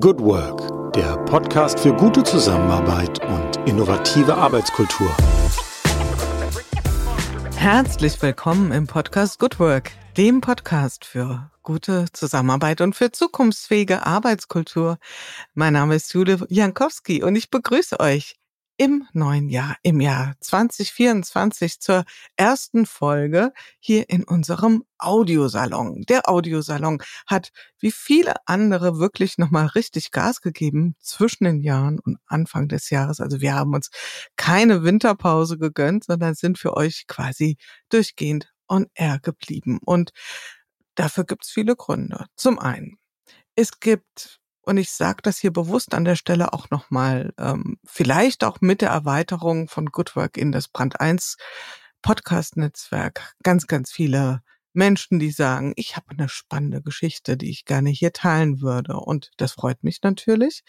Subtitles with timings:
[0.00, 5.14] Good Work, der Podcast für gute Zusammenarbeit und innovative Arbeitskultur.
[7.56, 14.96] Herzlich willkommen im Podcast Good Work, dem Podcast für gute Zusammenarbeit und für zukunftsfähige Arbeitskultur.
[15.52, 18.36] Mein Name ist Jule Jankowski und ich begrüße euch
[18.76, 22.04] im neuen Jahr, im Jahr 2024 zur
[22.36, 26.02] ersten Folge hier in unserem Audiosalon.
[26.08, 32.18] Der Audiosalon hat wie viele andere wirklich nochmal richtig Gas gegeben zwischen den Jahren und
[32.26, 33.20] Anfang des Jahres.
[33.20, 33.90] Also wir haben uns
[34.36, 37.56] keine Winterpause gegönnt, sondern sind für euch quasi
[37.88, 39.78] durchgehend on air geblieben.
[39.84, 40.12] Und
[40.94, 42.26] dafür gibt es viele Gründe.
[42.36, 42.96] Zum einen,
[43.54, 48.44] es gibt und ich sage das hier bewusst an der Stelle auch nochmal, ähm, vielleicht
[48.44, 51.36] auch mit der Erweiterung von Good Work in das Brand 1
[52.02, 57.90] Podcast-Netzwerk ganz, ganz viele Menschen, die sagen, ich habe eine spannende Geschichte, die ich gerne
[57.90, 58.96] hier teilen würde.
[58.96, 60.62] Und das freut mich natürlich.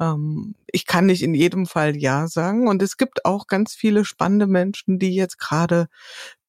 [0.00, 2.68] Ähm, ich kann nicht in jedem Fall Ja sagen.
[2.68, 5.88] Und es gibt auch ganz viele spannende Menschen, die jetzt gerade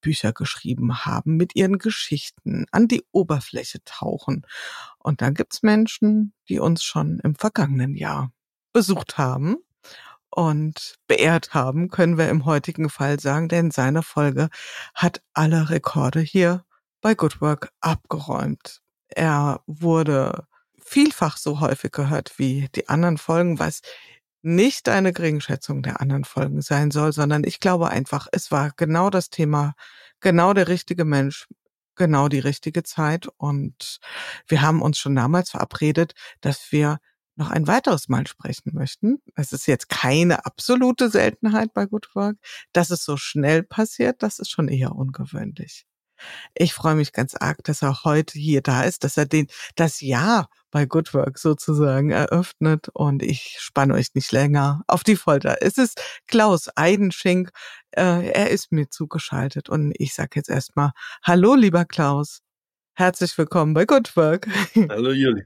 [0.00, 4.46] Bücher geschrieben haben, mit ihren Geschichten an die Oberfläche tauchen.
[4.98, 8.32] Und dann gibt's Menschen, die uns schon im vergangenen Jahr
[8.72, 9.56] besucht haben
[10.34, 14.48] und beehrt haben, können wir im heutigen Fall sagen, denn seine Folge
[14.94, 16.64] hat alle Rekorde hier
[17.04, 18.80] bei Good Work abgeräumt.
[19.08, 20.46] Er wurde
[20.82, 23.82] vielfach so häufig gehört wie die anderen Folgen, was
[24.40, 29.10] nicht eine Geringschätzung der anderen Folgen sein soll, sondern ich glaube einfach, es war genau
[29.10, 29.74] das Thema,
[30.20, 31.46] genau der richtige Mensch,
[31.94, 33.28] genau die richtige Zeit.
[33.36, 33.98] Und
[34.48, 37.00] wir haben uns schon damals verabredet, dass wir
[37.36, 39.18] noch ein weiteres Mal sprechen möchten.
[39.34, 42.38] Es ist jetzt keine absolute Seltenheit bei Good Work.
[42.72, 45.84] Dass es so schnell passiert, das ist schon eher ungewöhnlich.
[46.54, 50.00] Ich freue mich ganz arg, dass er heute hier da ist, dass er den, das
[50.00, 55.58] Jahr bei Good Work sozusagen eröffnet und ich spanne euch nicht länger auf die Folter.
[55.60, 57.50] Es ist Klaus Eidenschink.
[57.92, 60.90] Äh, er ist mir zugeschaltet und ich sage jetzt erstmal
[61.22, 62.40] Hallo, lieber Klaus.
[62.96, 64.48] Herzlich willkommen bei Good Work.
[64.88, 65.44] Hallo, Juli.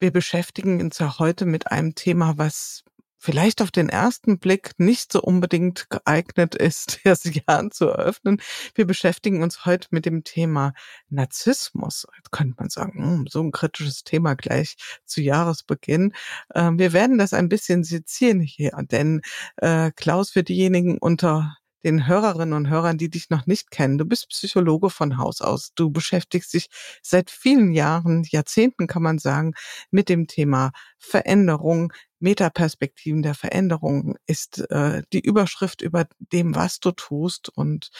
[0.00, 2.84] Wir beschäftigen uns ja heute mit einem Thema, was
[3.24, 8.40] vielleicht auf den ersten Blick nicht so unbedingt geeignet ist, das Jahr zu eröffnen.
[8.74, 10.74] Wir beschäftigen uns heute mit dem Thema
[11.08, 12.06] Narzissmus.
[12.18, 14.76] Jetzt könnte man sagen, hm, so ein kritisches Thema gleich
[15.06, 16.12] zu Jahresbeginn.
[16.54, 19.22] Ähm, wir werden das ein bisschen sezieren hier, denn
[19.56, 23.98] äh, Klaus, für diejenigen unter den Hörerinnen und Hörern, die dich noch nicht kennen.
[23.98, 25.72] Du bist Psychologe von Haus aus.
[25.74, 26.68] Du beschäftigst dich
[27.02, 29.52] seit vielen Jahren, Jahrzehnten kann man sagen,
[29.90, 31.92] mit dem Thema Veränderung,
[32.24, 37.50] Metaperspektiven der Veränderung ist äh, die Überschrift über dem, was du tust.
[37.50, 37.90] Und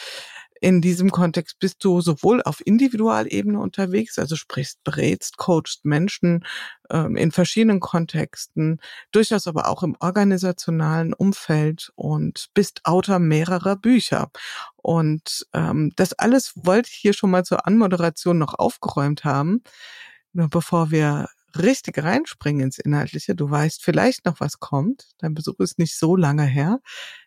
[0.59, 6.43] in diesem Kontext bist du sowohl auf Individualebene unterwegs, also sprichst, berätst, coachst Menschen
[6.89, 8.81] ähm, in verschiedenen Kontexten,
[9.11, 14.31] durchaus aber auch im organisationalen Umfeld und bist Autor mehrerer Bücher.
[14.77, 19.61] Und ähm, das alles wollte ich hier schon mal zur Anmoderation noch aufgeräumt haben.
[20.33, 21.27] Nur bevor wir
[21.59, 23.35] richtig reinspringen ins Inhaltliche.
[23.35, 25.09] Du weißt vielleicht noch, was kommt.
[25.19, 26.79] Dein Besuch ist nicht so lange her.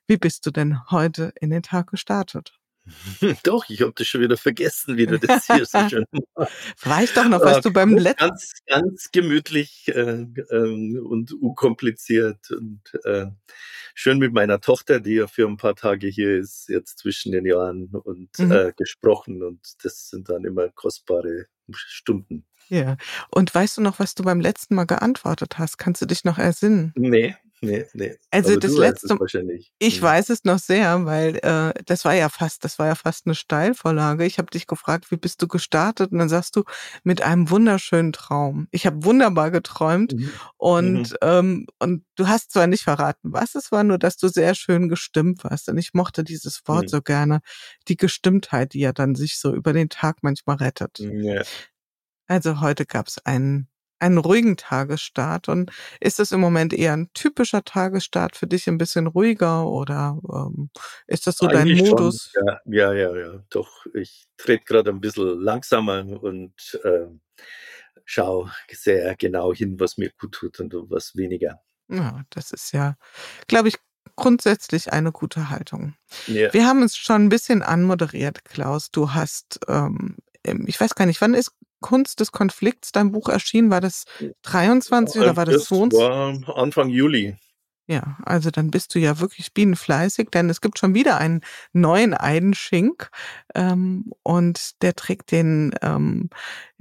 [0.07, 2.59] Wie bist du denn heute in den Tag gestartet?
[3.43, 6.05] Doch, ich habe das schon wieder vergessen, wie du das hier so schön
[6.85, 8.29] Weiß doch noch, was du beim letzten...
[8.29, 13.27] Ganz, ganz gemütlich äh, äh, und unkompliziert und äh,
[13.95, 17.47] schön mit meiner Tochter, die ja für ein paar Tage hier ist, jetzt zwischen den
[17.47, 18.53] Jahren und mhm.
[18.53, 22.47] äh, gesprochen und das sind dann immer kostbare Stunden.
[22.69, 22.97] Ja.
[23.31, 25.79] Und weißt du noch, was du beim letzten Mal geantwortet hast?
[25.79, 26.93] Kannst du dich noch ersinnen?
[26.97, 28.17] Nee, nee, nee.
[28.31, 29.73] Also Aber das letzte wahrscheinlich.
[29.79, 30.03] Ich hm.
[30.03, 33.35] weiß es noch sehr, weil äh, das war ja fast, das war ja fast eine
[33.35, 34.27] Steilvorlage.
[34.27, 36.13] Ich habe dich gefragt, wie bist du gestartet?
[36.13, 36.65] Und dann sagst du,
[37.05, 38.69] mit einem wunderschönen Traum.
[38.71, 40.31] Ich habe wunderbar geträumt mhm.
[40.59, 41.17] und, mhm.
[41.23, 44.89] Ähm, und du hast zwar nicht verraten, was es war, nur dass du sehr schön
[44.89, 45.69] gestimmt warst.
[45.71, 46.89] Und ich mochte dieses Wort mhm.
[46.89, 47.41] so gerne,
[47.89, 50.99] die Gestimmtheit, die ja dann sich so über den Tag manchmal rettet.
[50.99, 51.43] Ja.
[52.29, 53.69] Also heute gab es einen,
[53.99, 55.49] einen ruhigen Tagesstart.
[55.49, 60.19] Und ist das im Moment eher ein typischer Tagesstart für dich, ein bisschen ruhiger oder
[60.33, 60.71] ähm,
[61.07, 62.31] ist das so Eigentlich dein Modus?
[62.33, 62.47] Schon.
[62.47, 63.45] Ja, ja, ja, ja.
[63.51, 67.07] Doch, ich trete gerade ein bisschen langsamer und äh,
[68.05, 71.61] schaue sehr genau hin, was mir gut tut und was weniger.
[71.89, 72.97] Ja, das ist ja,
[73.47, 73.77] glaube ich,
[74.17, 75.95] grundsätzlich eine gute Haltung.
[76.27, 76.53] Ja.
[76.53, 78.91] Wir haben es schon ein bisschen anmoderiert, Klaus.
[78.91, 83.71] Du hast, ähm, ich weiß gar nicht, wann ist Kunst des Konflikts dein Buch erschienen?
[83.71, 84.05] War das
[84.43, 85.99] 23 oder war das, das 22?
[85.99, 87.37] war Anfang Juli.
[87.91, 91.41] Ja, also dann bist du ja wirklich bienenfleißig, denn es gibt schon wieder einen
[91.73, 93.09] neuen Eidenschink
[93.55, 96.29] ähm, und der trägt den, ähm,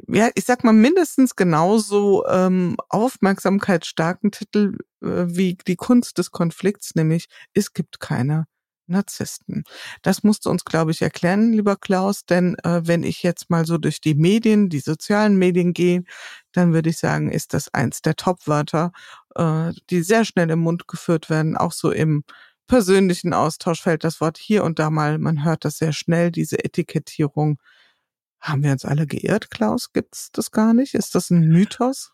[0.09, 6.93] ja, ich sag mal mindestens genauso ähm, aufmerksamkeitsstarken Titel äh, wie die Kunst des Konflikts,
[6.95, 8.45] nämlich es gibt keine
[8.87, 9.63] Narzissten.
[10.01, 13.65] Das musst du uns, glaube ich, erklären, lieber Klaus, denn äh, wenn ich jetzt mal
[13.65, 16.03] so durch die Medien, die sozialen Medien gehe,
[16.53, 18.91] dann würde ich sagen, ist das eins der Top-Wörter,
[19.35, 21.57] äh, die sehr schnell im Mund geführt werden.
[21.57, 22.23] Auch so im
[22.67, 25.17] persönlichen Austausch fällt das Wort hier und da mal.
[25.19, 27.59] Man hört das sehr schnell, diese Etikettierung.
[28.41, 29.93] Haben wir uns alle geirrt, Klaus?
[29.93, 30.93] Gibt's das gar nicht?
[30.93, 32.11] Ist das ein Mythos?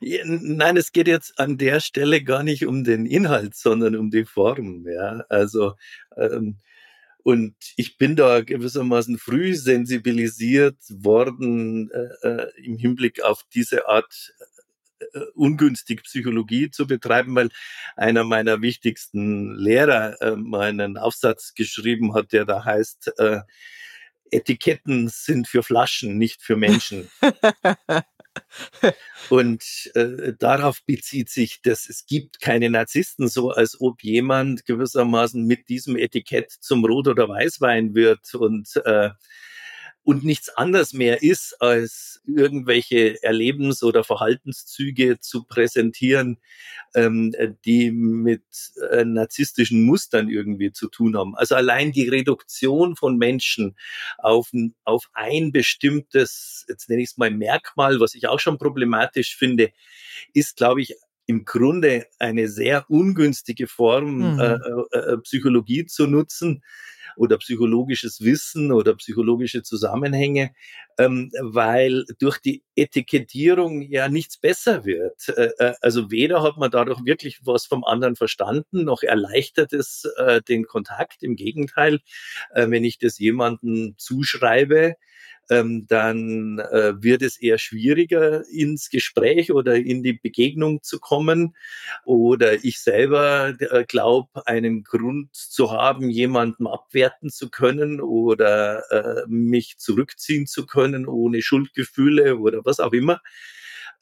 [0.00, 4.24] Nein, es geht jetzt an der Stelle gar nicht um den Inhalt, sondern um die
[4.24, 4.86] Form.
[4.88, 5.74] Ja, also
[6.16, 6.58] ähm,
[7.22, 14.32] und ich bin da gewissermaßen früh sensibilisiert worden äh, äh im Hinblick auf diese Art
[15.00, 17.50] äh, ungünstig Psychologie zu betreiben, weil
[17.96, 23.40] einer meiner wichtigsten Lehrer äh, meinen Aufsatz geschrieben hat, der da heißt, äh,
[24.30, 27.10] Etiketten sind für Flaschen, nicht für Menschen.
[29.28, 35.44] Und äh, darauf bezieht sich das, es gibt keine Narzissten, so als ob jemand gewissermaßen
[35.44, 39.10] mit diesem Etikett zum Rot- oder Weißwein wird und äh,
[40.10, 46.38] und nichts anderes mehr ist, als irgendwelche Erlebens- oder Verhaltenszüge zu präsentieren,
[46.96, 47.32] ähm,
[47.64, 48.42] die mit
[48.90, 51.36] äh, narzisstischen Mustern irgendwie zu tun haben.
[51.36, 53.76] Also allein die Reduktion von Menschen
[54.18, 54.50] auf,
[54.82, 59.70] auf ein bestimmtes, jetzt nenne ich es mal Merkmal, was ich auch schon problematisch finde,
[60.34, 60.96] ist, glaube ich,
[61.26, 64.40] im Grunde eine sehr ungünstige Form, mhm.
[64.40, 66.64] äh, äh, äh Psychologie zu nutzen
[67.20, 70.52] oder psychologisches Wissen oder psychologische Zusammenhänge,
[71.00, 75.28] ähm, weil durch die Etikettierung ja nichts besser wird.
[75.30, 80.06] Äh, äh, also weder hat man dadurch wirklich was vom anderen verstanden, noch erleichtert es
[80.18, 81.22] äh, den Kontakt.
[81.22, 82.00] Im Gegenteil,
[82.54, 84.96] äh, wenn ich das jemandem zuschreibe,
[85.50, 91.56] ähm, dann äh, wird es eher schwieriger, ins Gespräch oder in die Begegnung zu kommen.
[92.04, 99.78] Oder ich selber äh, glaube, einen Grund zu haben, jemanden abwerten zu können oder mich
[99.78, 103.20] zurückziehen zu können ohne Schuldgefühle oder was auch immer.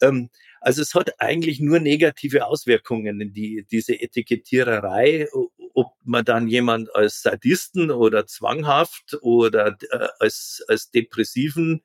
[0.00, 0.30] Ähm,
[0.60, 5.28] also es hat eigentlich nur negative Auswirkungen, die, diese Etikettiererei,
[5.74, 11.82] ob man dann jemand als Sadisten oder zwanghaft oder äh, als, als Depressiven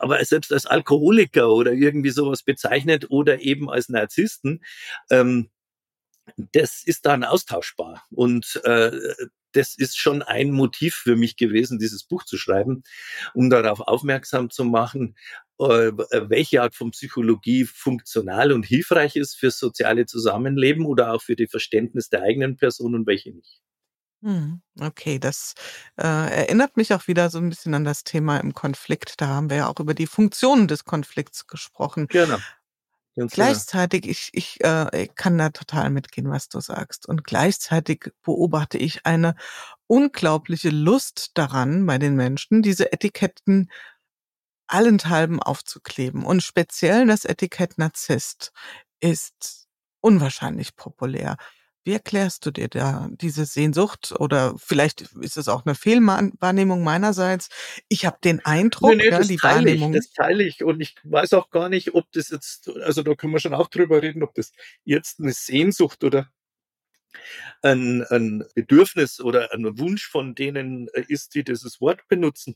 [0.00, 4.64] aber selbst als Alkoholiker oder irgendwie sowas bezeichnet oder eben als Narzissten,
[5.10, 5.50] ähm,
[6.52, 8.04] das ist dann austauschbar.
[8.10, 8.92] Und äh,
[9.52, 12.82] das ist schon ein Motiv für mich gewesen, dieses Buch zu schreiben,
[13.34, 15.16] um darauf aufmerksam zu machen,
[15.58, 15.92] äh,
[16.28, 21.48] welche Art von Psychologie funktional und hilfreich ist fürs soziale Zusammenleben oder auch für die
[21.48, 23.60] Verständnis der eigenen Person und welche nicht.
[24.22, 25.54] Hm, okay, das
[25.96, 29.20] äh, erinnert mich auch wieder so ein bisschen an das Thema im Konflikt.
[29.20, 32.06] Da haben wir ja auch über die Funktionen des Konflikts gesprochen.
[32.08, 32.36] Genau.
[33.16, 37.06] Gleichzeitig, ich, ich, äh, ich kann da total mitgehen, was du sagst.
[37.06, 39.34] Und gleichzeitig beobachte ich eine
[39.86, 43.70] unglaubliche Lust daran bei den Menschen, diese Etiketten
[44.68, 46.24] allenthalben aufzukleben.
[46.24, 48.52] Und speziell das Etikett Narzisst
[49.00, 49.66] ist
[50.00, 51.36] unwahrscheinlich populär.
[51.90, 54.14] Wie erklärst du dir da diese Sehnsucht?
[54.16, 57.48] Oder vielleicht ist es auch eine Fehlwahrnehmung meinerseits.
[57.88, 59.92] Ich habe den Eindruck, nee, nee, ja, die teile Wahrnehmung.
[59.92, 63.16] Ich, das teile ich und ich weiß auch gar nicht, ob das jetzt, also da
[63.16, 64.52] können wir schon auch drüber reden, ob das
[64.84, 66.30] jetzt eine Sehnsucht oder
[67.60, 72.54] ein, ein Bedürfnis oder ein Wunsch von denen äh, ist, die dieses Wort benutzen.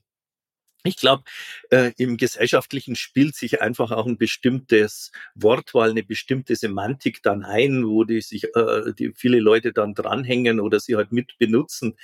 [0.87, 1.25] Ich glaube,
[1.71, 7.87] äh, im Gesellschaftlichen spielt sich einfach auch ein bestimmtes Wortwahl, eine bestimmte Semantik dann ein,
[7.87, 11.97] wo die sich äh, die viele Leute dann dranhängen oder sie halt mit benutzen.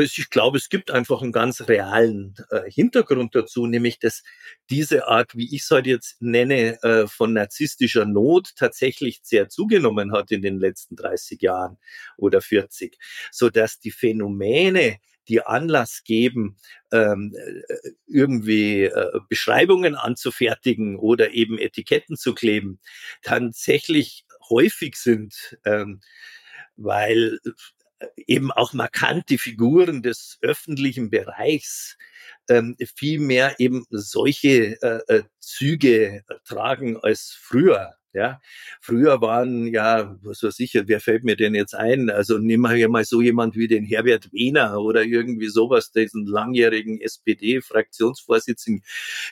[0.00, 4.22] Ich glaube, es gibt einfach einen ganz realen äh, Hintergrund dazu, nämlich dass
[4.70, 10.12] diese Art, wie ich es heute jetzt nenne, äh, von narzisstischer Not tatsächlich sehr zugenommen
[10.12, 11.78] hat in den letzten 30 Jahren
[12.16, 12.96] oder 40,
[13.32, 14.98] so dass die Phänomene,
[15.28, 16.56] die Anlass geben,
[16.92, 22.80] ähm, äh, irgendwie äh, Beschreibungen anzufertigen oder eben Etiketten zu kleben,
[23.22, 26.00] tatsächlich häufig sind, ähm,
[26.76, 27.38] weil
[28.00, 31.96] äh, eben auch markante Figuren des öffentlichen Bereichs
[32.48, 34.76] ähm, viel mehr eben solche
[35.38, 37.94] Züge tragen als früher.
[38.14, 38.42] Ja,
[38.82, 42.10] früher waren ja, was weiß ich, wer fällt mir denn jetzt ein?
[42.10, 46.26] Also nehmen wir ja mal so jemand wie den Herbert Wehner oder irgendwie sowas, diesen
[46.26, 48.84] langjährigen SPD-Fraktionsvorsitzenden.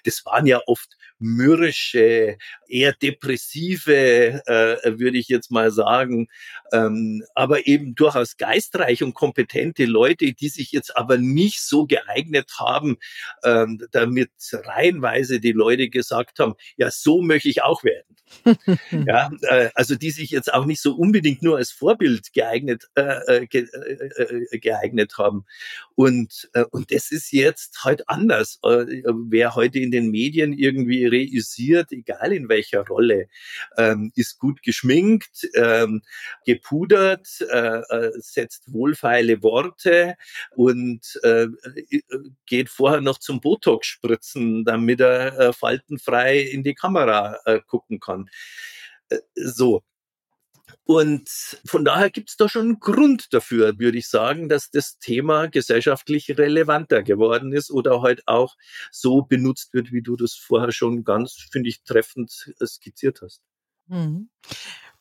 [0.05, 6.29] Das waren ja oft mürrische, eher depressive, äh, würde ich jetzt mal sagen,
[6.73, 12.53] ähm, aber eben durchaus geistreich und kompetente Leute, die sich jetzt aber nicht so geeignet
[12.59, 12.97] haben,
[13.45, 18.17] ähm, damit reihenweise die Leute gesagt haben, ja, so möchte ich auch werden.
[19.07, 23.43] ja, äh, also die sich jetzt auch nicht so unbedingt nur als Vorbild geeignet, äh,
[23.43, 25.45] äh ge, äh, äh, geeignet haben.
[25.95, 28.59] Und, äh, und das ist jetzt halt anders.
[28.63, 33.27] Äh, wer heute in den Medien irgendwie reüssiert, egal in welcher Rolle,
[33.77, 36.03] ähm, ist gut geschminkt, ähm,
[36.45, 40.17] gepudert, äh, äh setzt wohlfeile Worte
[40.55, 41.47] und äh,
[42.47, 48.01] geht vorher noch zum Botox spritzen, damit er äh, faltenfrei in die Kamera äh, gucken
[48.01, 48.31] kann.
[49.11, 49.83] Äh, so.
[50.85, 51.29] Und
[51.65, 55.47] von daher gibt es da schon einen Grund dafür, würde ich sagen, dass das Thema
[55.49, 58.57] gesellschaftlich relevanter geworden ist oder halt auch
[58.91, 63.41] so benutzt wird, wie du das vorher schon ganz, finde ich, treffend äh, skizziert hast.
[63.87, 64.31] Mhm.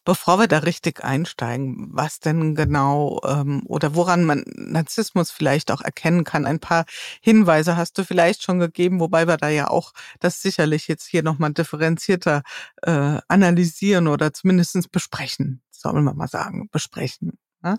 [0.05, 5.81] Bevor wir da richtig einsteigen, was denn genau ähm, oder woran man Narzissmus vielleicht auch
[5.81, 6.85] erkennen kann, ein paar
[7.21, 11.21] Hinweise hast du vielleicht schon gegeben, wobei wir da ja auch das sicherlich jetzt hier
[11.23, 12.43] nochmal differenzierter
[12.81, 17.37] äh, analysieren oder zumindestens besprechen, sollen wir mal sagen, besprechen.
[17.63, 17.77] Ja?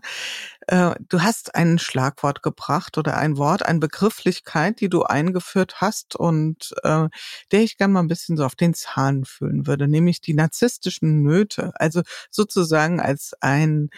[0.66, 6.16] Äh, du hast ein Schlagwort gebracht oder ein Wort, eine Begrifflichkeit, die du eingeführt hast
[6.16, 7.08] und äh,
[7.52, 11.22] der ich gerne mal ein bisschen so auf den Zahn fühlen würde, nämlich die narzisstischen
[11.22, 11.72] Nöte.
[11.76, 13.90] Also sozusagen als ein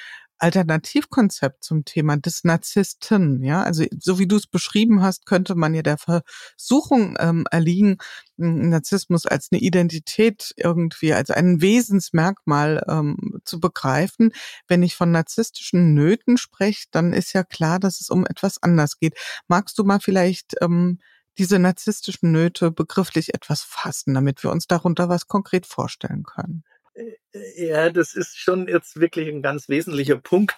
[0.42, 3.44] Alternativkonzept zum Thema des Narzissten.
[3.44, 7.98] Ja, also so wie du es beschrieben hast, könnte man ja der Versuchung ähm, erliegen,
[8.36, 14.32] Narzissmus als eine Identität irgendwie, als ein Wesensmerkmal ähm, zu begreifen.
[14.66, 18.98] Wenn ich von narzisstischen Nöten spreche, dann ist ja klar, dass es um etwas anders
[18.98, 19.16] geht.
[19.46, 20.98] Magst du mal vielleicht ähm,
[21.38, 26.64] diese narzisstischen Nöte begrifflich etwas fassen, damit wir uns darunter was konkret vorstellen können?
[26.94, 30.56] Äh, ja, das ist schon jetzt wirklich ein ganz wesentlicher Punkt,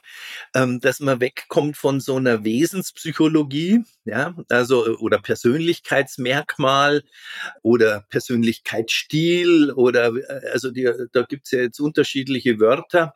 [0.54, 7.04] ähm, dass man wegkommt von so einer Wesenspsychologie, ja, also oder Persönlichkeitsmerkmal
[7.62, 13.14] oder Persönlichkeitsstil oder äh, also die, da gibt's ja jetzt unterschiedliche Wörter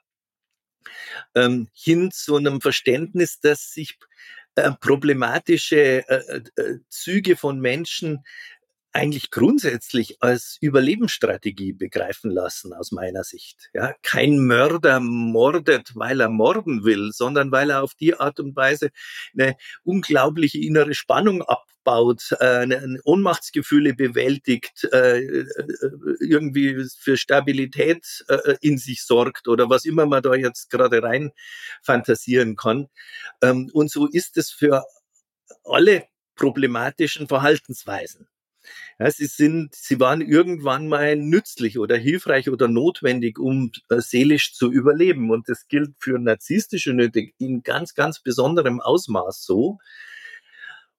[1.35, 3.99] ähm, hin zu einem Verständnis, dass sich
[4.55, 8.25] äh, problematische äh, äh, Züge von Menschen
[8.93, 13.71] eigentlich grundsätzlich als Überlebensstrategie begreifen lassen, aus meiner Sicht.
[13.75, 18.57] Ja, kein Mörder mordet, weil er morden will, sondern weil er auf die Art und
[18.57, 18.91] Weise
[19.39, 22.67] eine unglaubliche innere Spannung abbaut, äh,
[23.05, 25.47] Ohnmachtsgefühle bewältigt, äh, äh,
[26.21, 28.25] irgendwie für Stabilität
[28.61, 31.31] in sich sorgt oder was immer man da jetzt gerade rein
[31.83, 32.89] fantasieren kann.
[33.43, 34.85] Ähm, und so ist es für
[35.65, 36.05] alle
[36.37, 38.29] problematischen Verhaltensweisen.
[38.99, 44.55] Ja, sie sind, sie waren irgendwann mal nützlich oder hilfreich oder notwendig, um äh, seelisch
[44.55, 45.31] zu überleben.
[45.31, 49.79] Und das gilt für narzisstische Nöte in ganz, ganz besonderem Ausmaß so.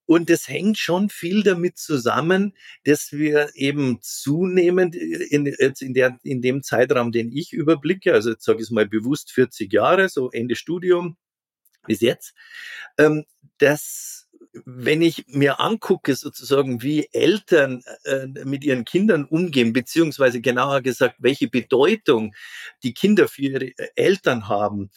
[0.10, 6.18] Und es hängt schon viel damit zusammen, dass wir eben zunehmend in, jetzt in, der,
[6.24, 10.10] in dem Zeitraum, den ich überblicke, also jetzt sage ich es mal bewusst 40 Jahre,
[10.10, 11.16] so Ende Studium
[11.86, 12.34] bis jetzt,
[12.98, 13.26] ähm,
[13.60, 14.19] dass
[14.66, 21.16] wenn ich mir angucke, sozusagen, wie Eltern äh, mit ihren Kindern umgehen, beziehungsweise genauer gesagt,
[21.20, 22.34] welche Bedeutung
[22.84, 24.90] die Kinder für ihre Eltern haben,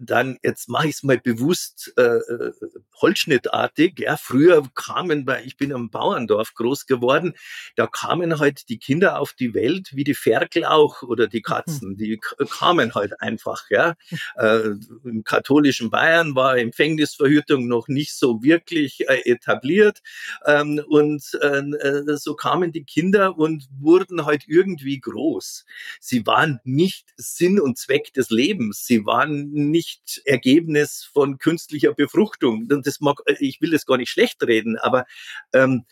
[0.00, 2.52] dann, jetzt mache ich es mal bewusst äh, äh,
[3.00, 3.98] holzschnittartig.
[3.98, 7.34] Ja, früher kamen, weil ich bin am Bauerndorf groß geworden,
[7.76, 11.96] da kamen halt die Kinder auf die Welt wie die Ferkel auch oder die Katzen.
[11.96, 12.18] Die
[12.50, 13.70] kamen halt einfach.
[13.70, 13.94] Ja,
[14.36, 14.70] äh,
[15.04, 20.00] im katholischen Bayern war Empfängnisverhütung noch nicht so wirklich äh, etabliert
[20.46, 25.64] ähm, und äh, äh, so kamen die Kinder und wurden halt irgendwie groß.
[26.00, 28.84] Sie waren nicht Sinn und Zweck des Lebens.
[28.86, 32.66] Sie waren nicht nicht Ergebnis von künstlicher Befruchtung.
[32.68, 35.06] Das mag, ich will das gar nicht schlecht reden, aber
[35.52, 35.84] ähm,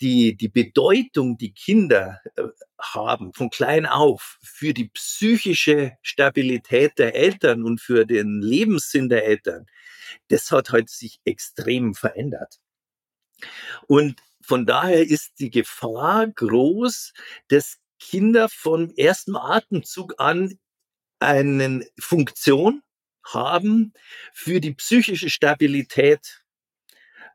[0.00, 2.44] die, die Bedeutung, die Kinder äh,
[2.80, 9.26] haben von klein auf für die psychische Stabilität der Eltern und für den Lebenssinn der
[9.26, 9.66] Eltern,
[10.28, 12.60] das hat halt sich extrem verändert.
[13.88, 17.12] Und von daher ist die Gefahr groß,
[17.48, 20.58] dass Kinder vom ersten Atemzug an
[21.24, 22.82] eine Funktion
[23.24, 23.92] haben
[24.32, 26.44] für die psychische Stabilität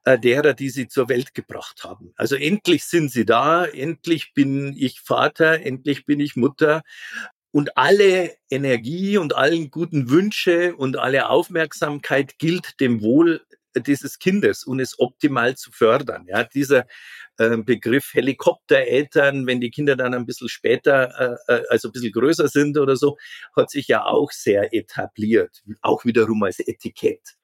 [0.06, 2.14] äh, derer, die sie zur Welt gebracht haben.
[2.16, 6.84] Also endlich sind sie da, endlich bin ich Vater, endlich bin ich Mutter.
[7.52, 13.46] und alle Energie und allen guten Wünsche und alle Aufmerksamkeit gilt dem Wohl
[13.76, 16.26] dieses Kindes und es optimal zu fördern.
[16.28, 16.86] Ja, dieser
[17.38, 22.12] äh, Begriff Helikoptereltern, wenn die Kinder dann ein bisschen später, äh, äh, also ein bisschen
[22.12, 23.18] größer sind oder so,
[23.56, 27.36] hat sich ja auch sehr etabliert, auch wiederum als Etikett.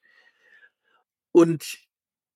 [1.32, 1.86] Und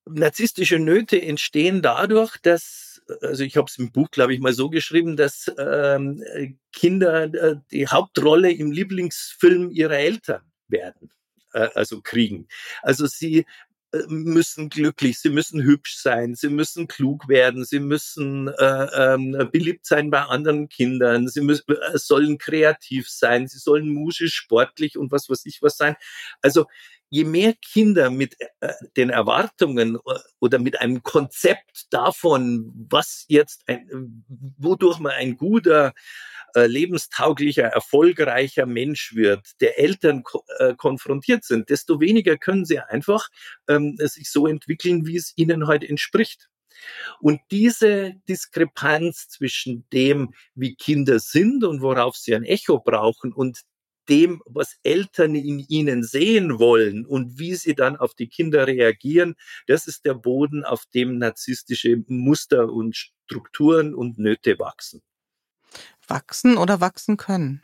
[0.05, 4.69] narzisstische Nöte entstehen dadurch, dass, also ich habe es im Buch, glaube ich, mal so
[4.69, 6.23] geschrieben, dass ähm,
[6.71, 11.11] Kinder äh, die Hauptrolle im Lieblingsfilm ihrer Eltern werden,
[11.53, 12.47] äh, also kriegen.
[12.81, 13.45] Also sie
[14.07, 19.85] müssen glücklich, sie müssen hübsch sein, sie müssen klug werden, sie müssen äh, ähm, beliebt
[19.85, 25.11] sein bei anderen Kindern, sie müssen, äh, sollen kreativ sein, sie sollen musisch, sportlich und
[25.11, 25.95] was weiß ich was sein.
[26.41, 26.65] Also
[27.09, 33.63] je mehr Kinder mit äh, den Erwartungen äh, oder mit einem Konzept davon, was jetzt
[33.67, 34.23] ein,
[34.57, 35.93] wodurch man ein guter,
[36.55, 40.43] äh, lebenstauglicher, erfolgreicher Mensch wird, der Eltern ko
[40.77, 43.29] konfrontiert sind, desto weniger können sie einfach
[43.67, 46.49] ähm, sich so entwickeln, wie es ihnen heute entspricht.
[47.19, 53.61] Und diese Diskrepanz zwischen dem, wie Kinder sind und worauf sie ein Echo brauchen und
[54.09, 59.35] dem, was Eltern in ihnen sehen wollen und wie sie dann auf die Kinder reagieren,
[59.67, 65.01] das ist der Boden, auf dem narzisstische Muster und Strukturen und Nöte wachsen.
[66.07, 67.61] Wachsen oder wachsen können?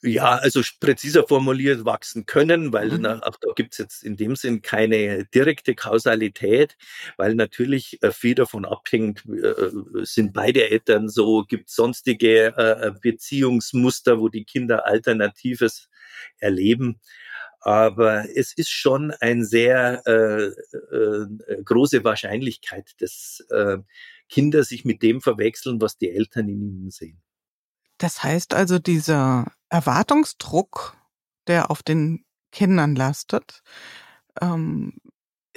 [0.00, 3.00] Ja, also präziser formuliert wachsen können, weil mhm.
[3.00, 6.76] na, auch da gibt's jetzt in dem Sinn keine direkte Kausalität,
[7.16, 14.20] weil natürlich äh, viel davon abhängt, äh, sind beide Eltern so, gibt sonstige äh, Beziehungsmuster,
[14.20, 15.88] wo die Kinder Alternatives
[16.38, 17.00] erleben.
[17.60, 20.44] Aber es ist schon ein sehr äh,
[20.94, 23.78] äh, große Wahrscheinlichkeit, dass äh,
[24.28, 27.20] Kinder sich mit dem verwechseln, was die Eltern in ihnen sehen.
[27.98, 30.96] Das heißt also, dieser Erwartungsdruck,
[31.46, 33.62] der auf den Kindern lastet,
[34.40, 34.94] ähm,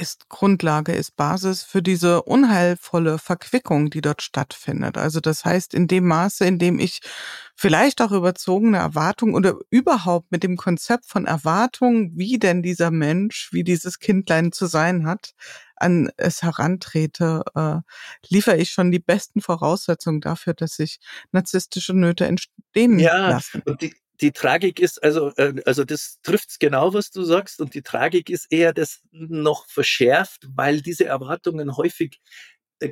[0.01, 4.97] ist Grundlage, ist Basis für diese unheilvolle Verquickung, die dort stattfindet.
[4.97, 7.01] Also das heißt, in dem Maße, in dem ich
[7.55, 13.49] vielleicht auch überzogene Erwartungen oder überhaupt mit dem Konzept von Erwartungen, wie denn dieser Mensch,
[13.51, 15.33] wie dieses Kindlein zu sein hat,
[15.75, 17.79] an es herantrete, äh,
[18.27, 20.99] liefere ich schon die besten Voraussetzungen dafür, dass sich
[21.31, 23.61] narzisstische Nöte entstehen ja, lassen.
[23.65, 27.59] Und die, die Tragik ist, also, äh, also das trifft's genau, was du sagst.
[27.61, 32.19] Und die Tragik ist eher das noch verschärft, weil diese Erwartungen häufig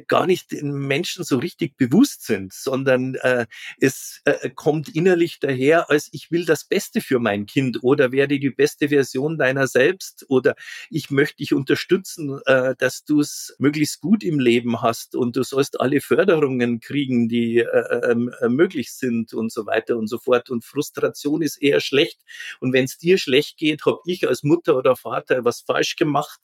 [0.08, 3.45] gar nicht den Menschen so richtig bewusst sind, sondern äh,
[3.80, 8.39] es äh, kommt innerlich daher, als ich will das Beste für mein Kind oder werde
[8.39, 10.56] die beste Version deiner selbst oder
[10.89, 15.43] ich möchte dich unterstützen, äh, dass du es möglichst gut im Leben hast und du
[15.43, 20.17] sollst alle Förderungen kriegen, die äh, ähm, äh, möglich sind und so weiter und so
[20.17, 20.49] fort.
[20.49, 22.19] Und Frustration ist eher schlecht.
[22.60, 26.39] Und wenn es dir schlecht geht, habe ich als Mutter oder Vater was falsch gemacht.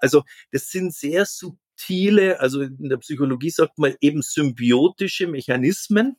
[0.00, 6.16] Also das sind sehr subtile subtile, also in der Psychologie sagt man eben symbiotische Mechanismen,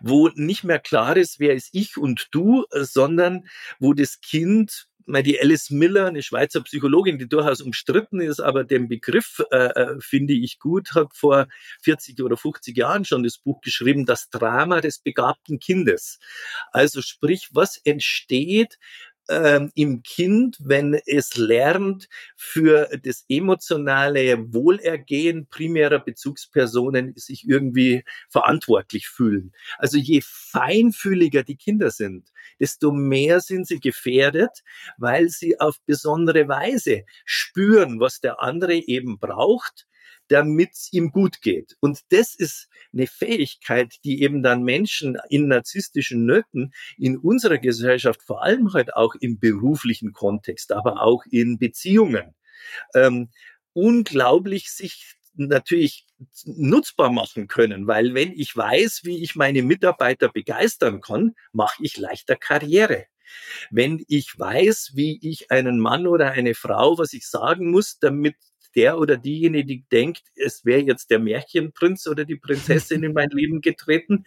[0.00, 4.86] wo nicht mehr klar ist, wer ist ich und du, sondern wo das Kind
[5.22, 10.00] die Alice Miller, eine Schweizer Psychologin, die durchaus umstritten ist, aber den Begriff äh, äh
[10.00, 11.48] finde ich gut, hat vor
[11.82, 16.18] 40 oder 50 Jahren schon das Buch geschrieben, das Drama des begabten Kindes.
[16.72, 18.78] Also sprich, was entsteht,
[19.28, 29.08] ähm, im Kind, wenn es lernt, für das emotionale Wohlergehen primärer Bezugspersonen sich irgendwie verantwortlich
[29.08, 29.52] fühlen.
[29.78, 34.62] Also je feinfühliger die Kinder sind, desto mehr sind sie gefährdet,
[34.96, 39.87] weil sie auf besondere Weise spüren, was der andere eben braucht
[40.28, 41.76] damit es ihm gut geht.
[41.80, 48.22] Und das ist eine Fähigkeit, die eben dann Menschen in narzisstischen Nöten in unserer Gesellschaft,
[48.22, 52.34] vor allem halt auch im beruflichen Kontext, aber auch in Beziehungen,
[52.94, 53.30] ähm,
[53.72, 56.06] unglaublich sich natürlich
[56.44, 61.96] nutzbar machen können, weil wenn ich weiß, wie ich meine Mitarbeiter begeistern kann, mache ich
[61.96, 63.06] leichter Karriere.
[63.70, 68.36] Wenn ich weiß, wie ich einen Mann oder eine Frau, was ich sagen muss, damit
[68.74, 73.30] der oder diejenige, die denkt, es wäre jetzt der Märchenprinz oder die Prinzessin in mein
[73.30, 74.24] Leben getreten,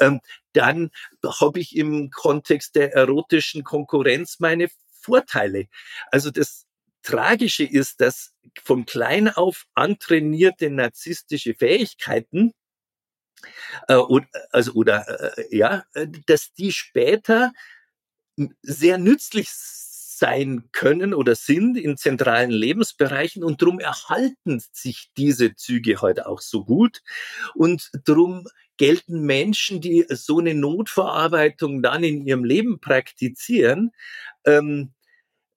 [0.00, 0.20] ähm,
[0.52, 0.90] dann
[1.24, 4.68] habe ich im Kontext der erotischen Konkurrenz meine
[5.00, 5.66] Vorteile.
[6.10, 6.66] Also das
[7.02, 12.52] Tragische ist, dass von klein auf antrainierte narzisstische Fähigkeiten
[13.88, 15.84] äh, oder, also oder äh, ja,
[16.26, 17.52] dass die später
[18.62, 19.50] sehr nützlich
[20.18, 26.40] sein können oder sind in zentralen Lebensbereichen und drum erhalten sich diese Züge heute auch
[26.40, 27.02] so gut.
[27.54, 28.46] Und drum
[28.76, 33.92] gelten Menschen, die so eine Notverarbeitung dann in ihrem Leben praktizieren,
[34.44, 34.92] ähm,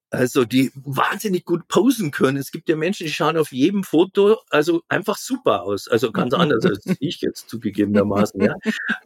[0.10, 2.38] also die wahnsinnig gut posen können.
[2.38, 5.88] Es gibt ja Menschen, die schauen auf jedem Foto also einfach super aus.
[5.88, 8.42] Also ganz anders als ich jetzt zugegebenermaßen.
[8.42, 8.56] Ja.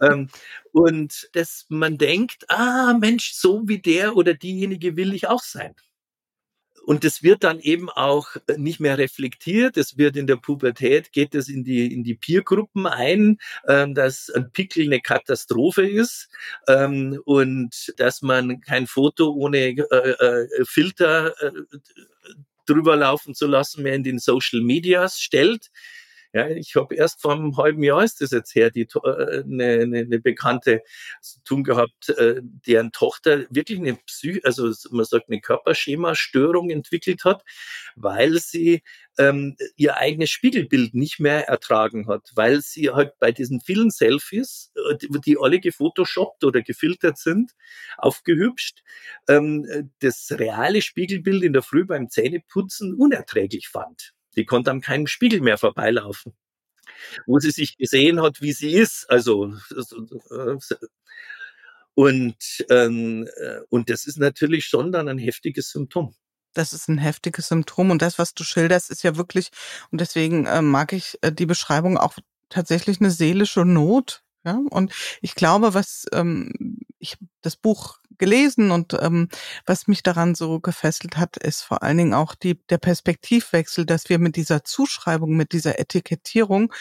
[0.01, 0.29] Ähm,
[0.71, 5.73] und dass man denkt, ah Mensch, so wie der oder diejenige will ich auch sein.
[6.85, 9.77] Und das wird dann eben auch nicht mehr reflektiert.
[9.77, 13.37] Es wird in der Pubertät, geht es in die, in die Peergruppen ein,
[13.67, 16.29] ähm, dass ein Pickel eine Katastrophe ist
[16.67, 21.51] ähm, und dass man kein Foto ohne äh, äh, Filter äh,
[22.65, 25.69] drüber laufen zu lassen mehr in den Social Medias stellt.
[26.31, 29.81] Ja, ich habe erst vor einem halben Jahr ist das jetzt her, die äh, eine,
[29.81, 30.83] eine, eine Bekannte
[31.21, 37.23] zu tun gehabt, äh, deren Tochter wirklich eine Psych, also man sagt eine Körperschema-Störung entwickelt
[37.25, 37.43] hat,
[37.95, 38.83] weil sie
[39.17, 44.71] ähm, ihr eigenes Spiegelbild nicht mehr ertragen hat, weil sie halt bei diesen vielen Selfies,
[44.75, 47.53] äh, die, die alle gefotoshoppt oder gefiltert sind,
[47.97, 48.83] aufgehübscht,
[49.27, 54.13] ähm, das reale Spiegelbild in der Früh beim Zähneputzen unerträglich fand.
[54.35, 56.33] Die konnte am keinem Spiegel mehr vorbeilaufen.
[57.25, 59.09] Wo sie sich gesehen hat, wie sie ist.
[59.09, 59.53] Also,
[61.95, 62.35] und,
[62.69, 66.15] ähm, äh, und das ist natürlich schon dann ein heftiges Symptom.
[66.53, 69.49] Das ist ein heftiges Symptom und das, was du schilderst, ist ja wirklich,
[69.91, 72.15] und deswegen äh, mag ich äh, die Beschreibung auch
[72.49, 74.23] tatsächlich eine seelische Not.
[74.45, 79.29] Ja, und ich glaube, was ähm, ich das Buch gelesen und ähm,
[79.65, 84.09] was mich daran so gefesselt hat, ist vor allen Dingen auch die, der Perspektivwechsel, dass
[84.09, 86.71] wir mit dieser Zuschreibung, mit dieser Etikettierung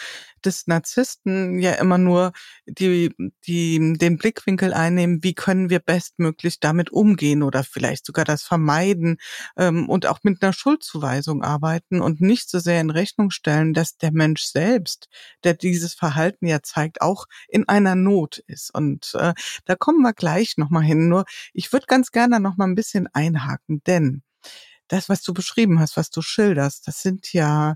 [0.45, 2.31] des Narzissten ja immer nur
[2.65, 3.13] die,
[3.45, 9.17] die, den Blickwinkel einnehmen, wie können wir bestmöglich damit umgehen oder vielleicht sogar das vermeiden
[9.57, 13.97] ähm, und auch mit einer Schuldzuweisung arbeiten und nicht so sehr in Rechnung stellen, dass
[13.97, 15.07] der Mensch selbst,
[15.43, 18.73] der dieses Verhalten ja zeigt, auch in einer Not ist.
[18.73, 19.33] Und äh,
[19.65, 21.09] da kommen wir gleich nochmal hin.
[21.09, 24.23] Nur ich würde ganz gerne noch mal ein bisschen einhaken, denn
[24.89, 27.75] das, was du beschrieben hast, was du schilderst, das sind ja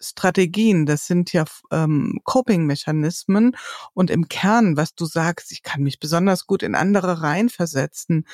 [0.00, 3.56] Strategien, das sind ja ähm, Coping-Mechanismen
[3.92, 8.26] und im Kern, was du sagst, ich kann mich besonders gut in andere reinversetzen,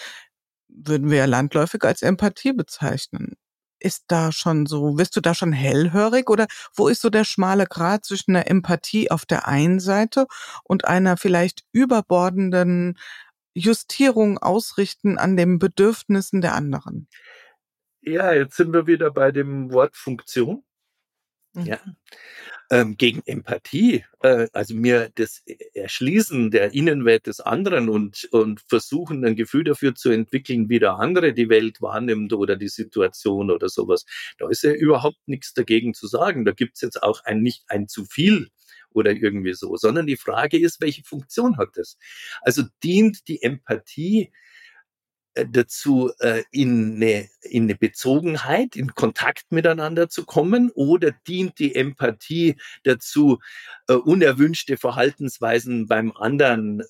[0.69, 3.37] würden wir ja landläufig als Empathie bezeichnen.
[3.79, 7.67] Ist da schon so, wirst du da schon hellhörig oder wo ist so der schmale
[7.67, 10.27] Grat zwischen der Empathie auf der einen Seite
[10.65, 12.99] und einer vielleicht überbordenden
[13.53, 17.09] Justierung ausrichten an den Bedürfnissen der anderen?
[18.01, 20.63] Ja, jetzt sind wir wieder bei dem Wort Funktion.
[21.57, 21.67] Mhm.
[21.67, 21.81] Ja.
[22.71, 25.43] Ähm, gegen Empathie, äh, also mir das
[25.75, 30.97] Erschließen der Innenwelt des anderen und, und versuchen, ein Gefühl dafür zu entwickeln, wie der
[30.97, 34.05] andere die Welt wahrnimmt oder die Situation oder sowas.
[34.39, 36.45] Da ist ja überhaupt nichts dagegen zu sagen.
[36.45, 38.49] Da gibt's jetzt auch ein nicht ein zu viel
[38.91, 41.99] oder irgendwie so, sondern die Frage ist, welche Funktion hat das?
[42.43, 44.33] Also dient die Empathie
[45.45, 51.75] dazu, äh, in eine, in eine Bezogenheit, in Kontakt miteinander zu kommen oder dient die
[51.75, 53.39] Empathie dazu,
[53.89, 56.83] äh, unerwünschte Verhaltensweisen beim anderen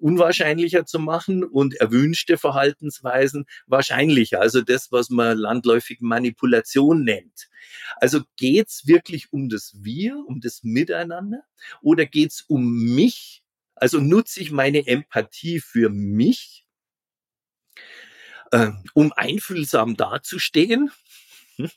[0.00, 7.48] unwahrscheinlicher zu machen und erwünschte Verhaltensweisen wahrscheinlicher, also das, was man landläufig Manipulation nennt.
[7.96, 11.42] Also geht's wirklich um das Wir, um das Miteinander
[11.82, 13.42] oder geht's um mich?
[13.74, 16.66] Also nutze ich meine Empathie für mich
[18.50, 20.90] äh, um einfühlsam dazustehen.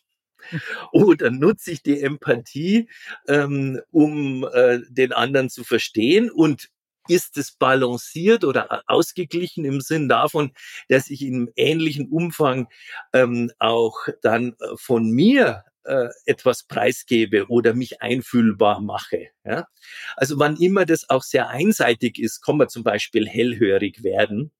[0.91, 2.89] Oder nutze ich die Empathie,
[3.27, 6.29] ähm, um äh, den anderen zu verstehen?
[6.29, 6.69] Und
[7.07, 10.51] ist es balanciert oder ausgeglichen im Sinn davon,
[10.87, 12.67] dass ich in ähnlichen Umfang
[13.11, 19.27] ähm, auch dann äh, von mir äh, etwas preisgebe oder mich einfühlbar mache.
[19.43, 19.67] Ja?
[20.15, 24.51] Also wann immer das auch sehr einseitig ist, kann man zum Beispiel hellhörig werden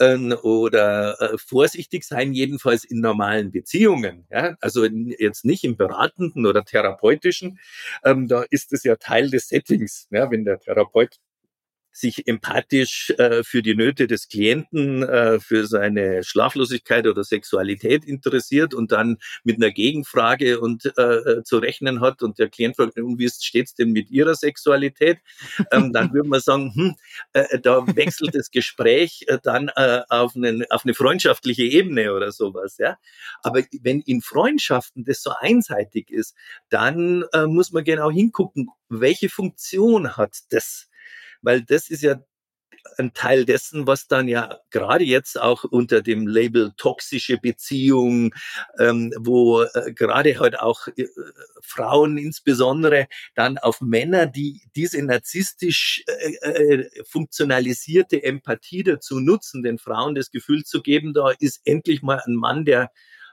[0.00, 4.26] ähm, oder äh, vorsichtig sein, jedenfalls in normalen Beziehungen.
[4.30, 4.56] Ja?
[4.60, 7.58] Also in, jetzt nicht im beratenden oder therapeutischen.
[8.04, 10.30] Ähm, da ist es ja Teil des Settings, ja?
[10.30, 11.18] wenn der Therapeut
[11.92, 18.74] sich empathisch äh, für die Nöte des Klienten, äh, für seine Schlaflosigkeit oder Sexualität interessiert
[18.74, 22.98] und dann mit einer Gegenfrage und äh, äh zu rechnen hat und der Klient fragt,
[22.98, 25.18] und wie steht's denn mit Ihrer Sexualität?
[25.72, 26.94] Ähm, dann würde man sagen, hm,
[27.32, 32.30] äh, da wechselt das Gespräch äh, dann äh, auf, einen, auf eine freundschaftliche Ebene oder
[32.32, 32.76] sowas.
[32.78, 32.96] Ja,
[33.42, 36.34] aber wenn in Freundschaften das so einseitig ist,
[36.68, 40.89] dann äh, muss man genau hingucken, welche Funktion hat das
[41.42, 42.16] weil das ist ja
[42.98, 48.34] ein Teil dessen, was dann ja gerade jetzt auch unter dem Label toxische Beziehung,
[48.78, 51.06] ähm, wo äh, gerade halt auch äh,
[51.62, 59.78] Frauen insbesondere dann auf Männer, die diese narzisstisch äh, äh, funktionalisierte Empathie dazu nutzen, den
[59.78, 62.90] Frauen das Gefühl zu geben, da ist endlich mal ein Mann, der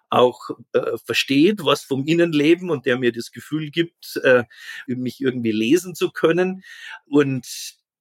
[0.10, 4.46] auch äh, versteht, was vom Innenleben und der mir das Gefühl gibt, äh,
[4.88, 6.64] mich irgendwie lesen zu können.
[7.06, 7.46] Und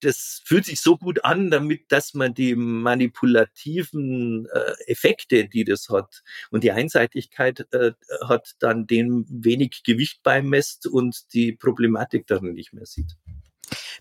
[0.01, 5.89] das fühlt sich so gut an, damit, dass man die manipulativen äh, Effekte, die das
[5.89, 7.93] hat und die Einseitigkeit äh,
[8.27, 13.17] hat, dann dem wenig Gewicht beimisst und die Problematik darin nicht mehr sieht.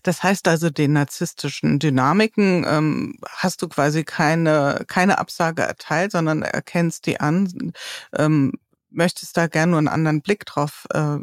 [0.02, 6.42] Das heißt also, den narzisstischen Dynamiken ähm, hast du quasi keine, keine Absage erteilt, sondern
[6.42, 7.72] erkennst die an,
[8.16, 8.52] ähm,
[8.90, 11.18] möchtest da gerne nur einen anderen Blick drauf äh,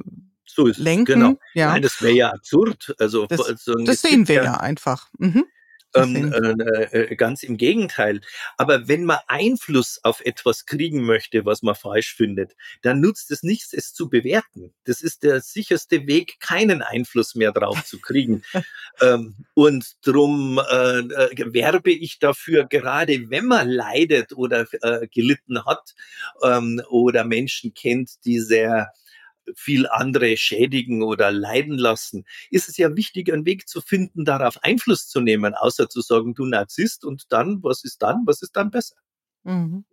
[0.53, 1.19] so ist lenken.
[1.19, 1.39] Genau.
[1.53, 1.71] Ja.
[1.71, 2.95] Nein, das wäre ja absurd.
[2.99, 5.09] Also, das, also, das sehen wir ja einfach.
[5.17, 5.45] Mhm.
[5.95, 8.21] Ähm, äh, äh, ganz im Gegenteil.
[8.57, 13.43] Aber wenn man Einfluss auf etwas kriegen möchte, was man falsch findet, dann nutzt es
[13.43, 14.73] nichts, es zu bewerten.
[14.85, 18.41] Das ist der sicherste Weg, keinen Einfluss mehr drauf zu kriegen.
[19.01, 25.63] ähm, und drum äh, äh, werbe ich dafür, gerade wenn man leidet oder äh, gelitten
[25.63, 25.93] hat
[26.41, 28.91] ähm, oder Menschen kennt, die sehr
[29.55, 34.63] viel andere schädigen oder leiden lassen, ist es ja wichtig, einen Weg zu finden, darauf
[34.63, 38.55] Einfluss zu nehmen, außer zu sagen, du Narzisst und dann, was ist dann, was ist
[38.55, 38.95] dann besser?
[39.43, 39.85] Mhm.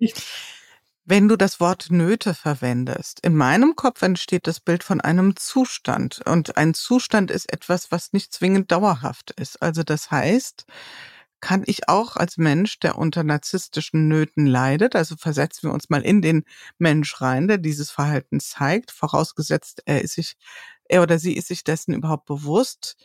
[1.04, 6.20] Wenn du das Wort Nöte verwendest, in meinem Kopf entsteht das Bild von einem Zustand.
[6.24, 9.60] Und ein Zustand ist etwas, was nicht zwingend dauerhaft ist.
[9.60, 10.66] Also das heißt,
[11.40, 16.02] kann ich auch als Mensch, der unter narzisstischen Nöten leidet, also versetzen wir uns mal
[16.02, 16.44] in den
[16.78, 20.36] Mensch rein, der dieses Verhalten zeigt, vorausgesetzt, er ist sich,
[20.84, 22.96] er oder sie ist sich dessen überhaupt bewusst,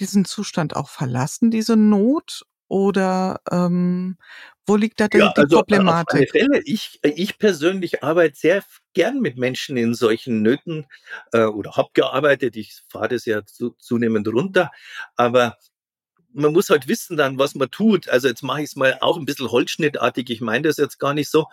[0.00, 2.44] diesen Zustand auch verlassen, diese Not?
[2.68, 4.18] Oder ähm,
[4.66, 6.22] wo liegt da denn ja, die also Problematik?
[6.22, 6.60] Auf Fälle.
[6.64, 10.86] Ich, ich persönlich arbeite sehr gern mit Menschen in solchen Nöten
[11.32, 12.56] äh, oder habe gearbeitet.
[12.56, 14.72] Ich fahre das ja zu, zunehmend runter.
[15.14, 15.56] Aber
[16.36, 18.08] man muss halt wissen dann, was man tut.
[18.08, 20.30] Also jetzt mache ich es mal auch ein bisschen holzschnittartig.
[20.30, 21.46] Ich meine das jetzt gar nicht so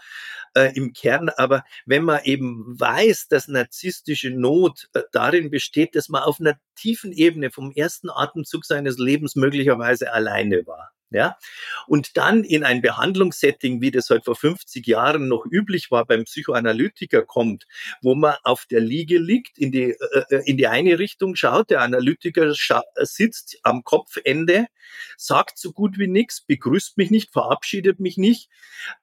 [0.56, 6.10] äh, im Kern, aber wenn man eben weiß, dass narzisstische Not äh, darin besteht, dass
[6.10, 11.38] man auf einer tiefen Ebene vom ersten Atemzug seines Lebens möglicherweise alleine war ja,
[11.88, 16.24] und dann in ein Behandlungssetting, wie das halt vor 50 Jahren noch üblich war beim
[16.24, 17.66] Psychoanalytiker kommt,
[18.02, 21.70] wo man auf der Liege liegt, in die, äh, äh in die eine Richtung schaut,
[21.70, 22.54] der Analytiker
[23.04, 24.68] sitzt am Kopfende,
[25.18, 28.50] sagt so gut wie nichts, begrüßt mich nicht, verabschiedet mich nicht.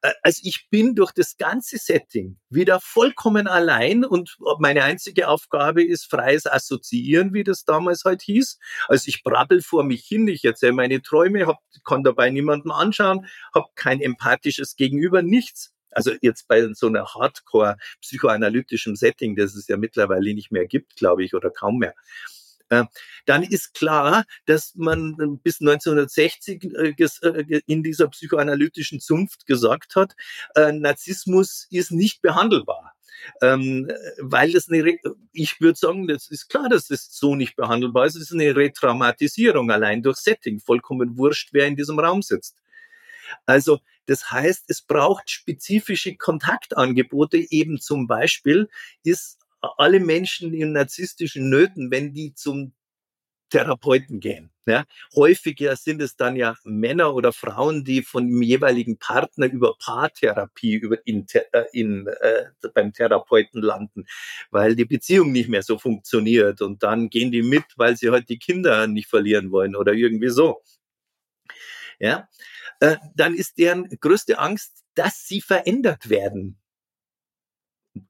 [0.03, 5.83] Äh, also ich bin durch das ganze Setting wieder vollkommen allein und meine einzige Aufgabe
[5.83, 8.59] ist freies Assoziieren, wie das damals halt hieß.
[8.89, 13.27] Also ich brabbel vor mich hin, ich erzähle meine Träume, hab, kann dabei niemanden anschauen,
[13.55, 15.73] habe kein empathisches Gegenüber, nichts.
[15.93, 20.97] Also jetzt bei so einer Hardcore psychoanalytischen Setting, das es ja mittlerweile nicht mehr gibt,
[20.97, 21.95] glaube ich, oder kaum mehr.
[22.71, 22.85] Äh,
[23.27, 30.15] dann ist klar, dass man bis 1960 äh, äh, in dieser psychoanalytischen Zunft gesagt hat,
[30.57, 32.95] Narzissmus ist nicht behandelbar.
[33.43, 34.99] Ähm, weil das eine,
[35.33, 38.17] ich würde sagen, das ist klar, dass das so nicht behandelbar ist.
[38.17, 40.61] Es ist eine Retraumatisierung allein durch Setting.
[40.61, 42.57] Vollkommen wurscht, wer in diesem Raum sitzt.
[43.47, 47.39] Also, das heißt, es braucht spezifische Kontaktangebote.
[47.51, 48.69] Eben zum Beispiel
[49.05, 52.73] ist alle Menschen in narzisstischen Nöten, wenn die zum
[53.51, 54.51] Therapeuten gehen.
[54.67, 54.85] Ja.
[55.15, 60.75] Häufiger sind es dann ja Männer oder Frauen, die von dem jeweiligen Partner über Paartherapie
[60.75, 64.07] über in, äh, in, äh, beim Therapeuten landen,
[64.51, 68.29] weil die Beziehung nicht mehr so funktioniert und dann gehen die mit, weil sie halt
[68.29, 70.63] die Kinder nicht verlieren wollen oder irgendwie so.
[71.99, 72.29] Ja,
[72.81, 76.59] äh, dann ist deren größte Angst, dass sie verändert werden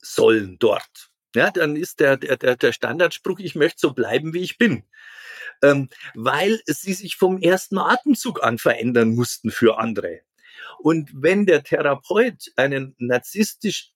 [0.02, 4.58] sollen dort ja, dann ist der, der, der Standardspruch, ich möchte so bleiben, wie ich
[4.58, 4.84] bin.
[5.62, 10.20] Ähm, weil sie sich vom ersten Atemzug an verändern mussten für andere.
[10.78, 13.92] Und wenn der Therapeut einen narzisstisch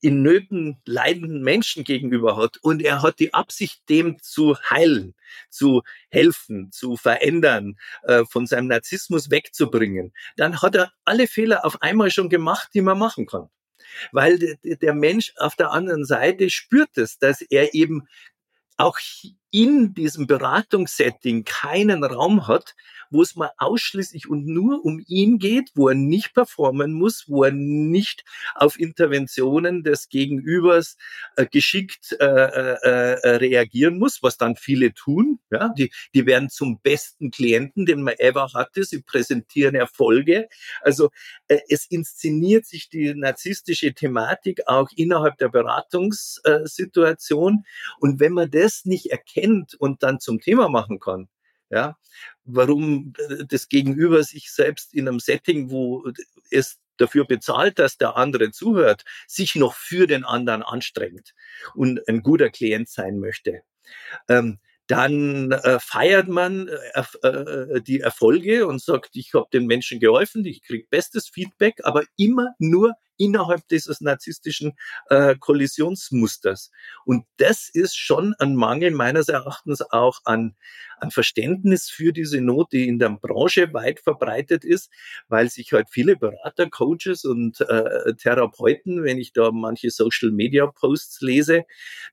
[0.00, 5.14] in Nöten leidenden Menschen gegenüber hat und er hat die Absicht, dem zu heilen,
[5.48, 11.80] zu helfen, zu verändern, äh, von seinem Narzissmus wegzubringen, dann hat er alle Fehler auf
[11.80, 13.48] einmal schon gemacht, die man machen kann
[14.12, 18.06] weil der Mensch auf der anderen Seite spürt es, dass er eben
[18.76, 18.98] auch
[19.54, 22.74] in diesem Beratungssetting keinen Raum hat,
[23.10, 27.44] wo es mal ausschließlich und nur um ihn geht, wo er nicht performen muss, wo
[27.44, 28.24] er nicht
[28.56, 30.96] auf Interventionen des Gegenübers
[31.36, 35.38] äh, geschickt äh, äh, äh, reagieren muss, was dann viele tun.
[35.52, 38.82] Ja, die, die werden zum besten Klienten, den man ever hatte.
[38.82, 40.48] Sie präsentieren Erfolge.
[40.80, 41.10] Also
[41.46, 47.64] äh, es inszeniert sich die narzisstische Thematik auch innerhalb der Beratungssituation.
[48.00, 49.43] Und wenn man das nicht erkennt
[49.78, 51.28] und dann zum Thema machen kann,
[51.70, 51.96] ja,
[52.44, 53.12] warum
[53.48, 56.04] das Gegenüber sich selbst in einem Setting, wo
[56.50, 61.34] es dafür bezahlt, dass der andere zuhört, sich noch für den anderen anstrengt
[61.74, 63.62] und ein guter Klient sein möchte.
[64.28, 69.98] Ähm, dann äh, feiert man äh, äh, die Erfolge und sagt, ich habe den Menschen
[69.98, 74.72] geholfen, ich kriege bestes Feedback, aber immer nur innerhalb dieses narzisstischen
[75.08, 76.70] äh, Kollisionsmusters.
[77.04, 80.56] Und das ist schon ein Mangel meines Erachtens auch an,
[80.98, 84.90] an Verständnis für diese Not, die in der Branche weit verbreitet ist,
[85.28, 90.66] weil sich halt viele Berater, Coaches und äh, Therapeuten, wenn ich da manche Social Media
[90.66, 91.64] Posts lese,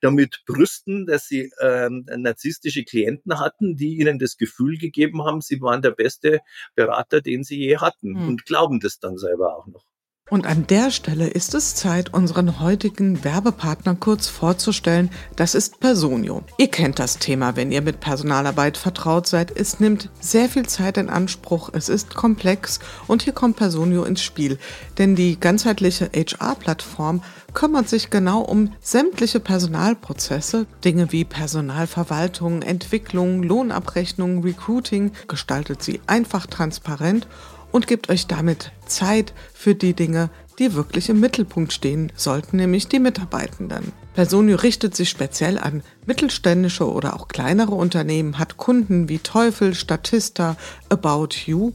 [0.01, 5.61] damit brüsten, dass sie äh, narzisstische Klienten hatten, die ihnen das Gefühl gegeben haben, sie
[5.61, 6.39] waren der beste
[6.75, 8.27] Berater, den sie je hatten mhm.
[8.27, 9.85] und glauben das dann selber auch noch.
[10.31, 15.09] Und an der Stelle ist es Zeit, unseren heutigen Werbepartner kurz vorzustellen.
[15.35, 16.43] Das ist Personio.
[16.57, 19.51] Ihr kennt das Thema, wenn ihr mit Personalarbeit vertraut seid.
[19.53, 24.21] Es nimmt sehr viel Zeit in Anspruch, es ist komplex und hier kommt Personio ins
[24.21, 24.57] Spiel.
[24.97, 27.21] Denn die ganzheitliche HR-Plattform
[27.53, 36.47] kümmert sich genau um sämtliche Personalprozesse, Dinge wie Personalverwaltung, Entwicklung, Lohnabrechnung, Recruiting, gestaltet sie einfach
[36.47, 37.27] transparent
[37.71, 40.29] und gebt euch damit Zeit für die Dinge,
[40.59, 43.91] die wirklich im Mittelpunkt stehen sollten, nämlich die Mitarbeitenden.
[44.13, 50.57] Personio richtet sich speziell an mittelständische oder auch kleinere Unternehmen, hat Kunden wie Teufel, Statista,
[50.89, 51.73] About You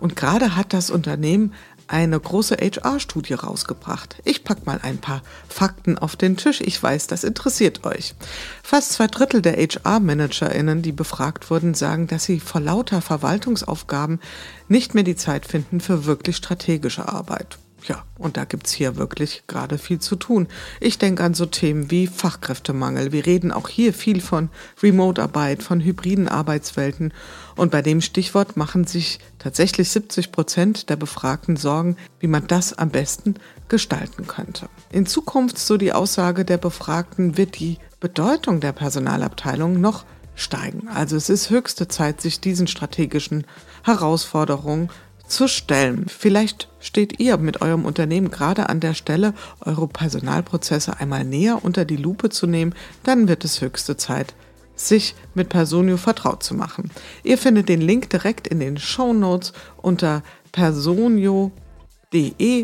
[0.00, 1.54] und gerade hat das Unternehmen
[1.88, 4.16] eine große HR-Studie rausgebracht.
[4.24, 6.60] Ich pack mal ein paar Fakten auf den Tisch.
[6.60, 8.14] Ich weiß, das interessiert euch.
[8.62, 14.20] Fast zwei Drittel der HR-ManagerInnen, die befragt wurden, sagen, dass sie vor lauter Verwaltungsaufgaben
[14.68, 17.58] nicht mehr die Zeit finden für wirklich strategische Arbeit.
[17.88, 20.48] Ja, und da gibt's hier wirklich gerade viel zu tun.
[20.80, 23.12] Ich denke an so Themen wie Fachkräftemangel.
[23.12, 24.48] Wir reden auch hier viel von
[24.82, 27.12] Remote-Arbeit, von hybriden Arbeitswelten.
[27.54, 32.72] Und bei dem Stichwort machen sich tatsächlich 70 Prozent der Befragten Sorgen, wie man das
[32.76, 33.36] am besten
[33.68, 34.68] gestalten könnte.
[34.90, 40.88] In Zukunft, so die Aussage der Befragten, wird die Bedeutung der Personalabteilung noch steigen.
[40.88, 43.46] Also es ist höchste Zeit, sich diesen strategischen
[43.82, 44.90] Herausforderungen
[45.26, 46.06] zu stellen.
[46.08, 51.84] Vielleicht steht ihr mit eurem Unternehmen gerade an der Stelle, eure Personalprozesse einmal näher unter
[51.84, 54.34] die Lupe zu nehmen, dann wird es höchste Zeit,
[54.74, 56.90] sich mit Personio vertraut zu machen.
[57.22, 61.50] Ihr findet den Link direkt in den Show Notes unter personio.de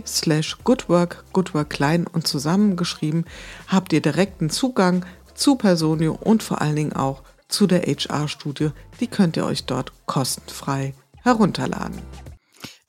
[0.06, 3.24] slash goodwork, goodwork klein und zusammengeschrieben,
[3.66, 8.70] habt ihr direkten Zugang zu Personio und vor allen Dingen auch zu der HR-Studie.
[9.00, 12.00] Die könnt ihr euch dort kostenfrei herunterladen.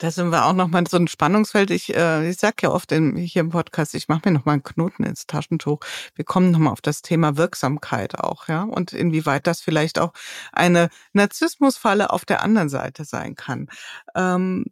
[0.04, 1.72] Da sind wir auch nochmal so ein Spannungsfeld.
[1.72, 4.64] Ich, äh, ich sag ja oft in, hier im Podcast, ich mache mir nochmal einen
[4.64, 5.80] Knoten ins Taschentuch.
[6.14, 10.12] Wir kommen nochmal auf das Thema Wirksamkeit auch, ja, und inwieweit das vielleicht auch
[10.52, 13.70] eine Narzissmusfalle auf der anderen Seite sein kann.
[14.14, 14.66] Ähm,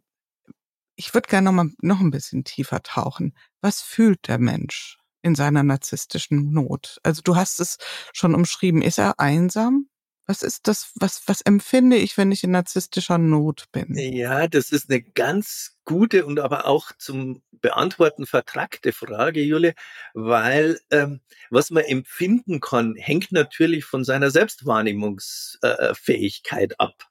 [0.96, 3.34] ich würde gerne nochmal noch ein bisschen tiefer tauchen.
[3.62, 7.00] Was fühlt der Mensch in seiner narzisstischen Not?
[7.04, 7.78] Also du hast es
[8.12, 8.82] schon umschrieben.
[8.82, 9.86] Ist er einsam?
[10.26, 13.96] Was ist das, was, was empfinde ich, wenn ich in narzisstischer Not bin?
[13.96, 19.74] Ja, das ist eine ganz gute und aber auch zum Beantworten vertragte Frage, Jule,
[20.14, 27.08] weil ähm, was man empfinden kann, hängt natürlich von seiner Selbstwahrnehmungsfähigkeit ab.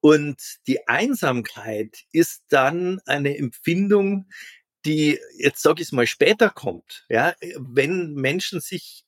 [0.00, 4.28] Und die Einsamkeit ist dann eine Empfindung,
[4.84, 7.06] die, jetzt sage ich es mal, später kommt.
[7.08, 9.06] Ja, wenn Menschen sich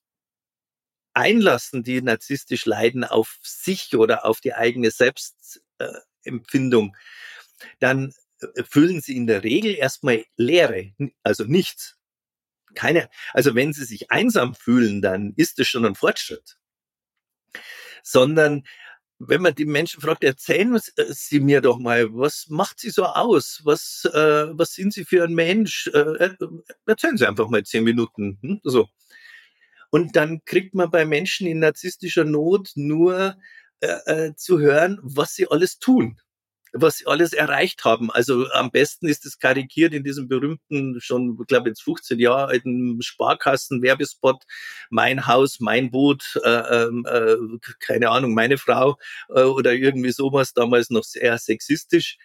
[1.17, 6.95] einlassen, die narzisstisch leiden, auf sich oder auf die eigene Selbstempfindung,
[7.79, 11.97] dann äh, fühlen sie in der Regel erstmal Leere, also nichts.
[12.75, 16.57] Keine, also wenn sie sich einsam fühlen, dann ist es schon ein Fortschritt.
[18.03, 18.63] Sondern
[19.19, 23.05] wenn man die Menschen fragt, erzählen äh, Sie mir doch mal, was macht Sie so
[23.05, 23.61] aus?
[23.63, 25.87] Was, äh, was sind Sie für ein Mensch?
[25.87, 26.35] Äh,
[26.85, 28.37] erzählen Sie einfach mal zehn Minuten.
[28.41, 28.59] Hm?
[28.63, 28.87] So.
[29.89, 33.35] Und dann kriegt man bei Menschen in narzisstischer Not nur
[33.81, 36.19] äh, äh, zu hören, was sie alles tun.
[36.73, 38.11] was sie alles erreicht haben.
[38.11, 42.47] Also am besten ist es karikiert in diesem berühmten, schon, ich glaube jetzt 15 Jahre
[42.47, 44.43] alten Sparkassen-Werbespot,
[44.89, 47.35] mein Haus, mein Boot, äh, ähm, äh,
[47.79, 48.97] keine Ahnung, meine Frau
[49.29, 52.17] äh, oder irgendwie sowas, damals noch sehr sexistisch.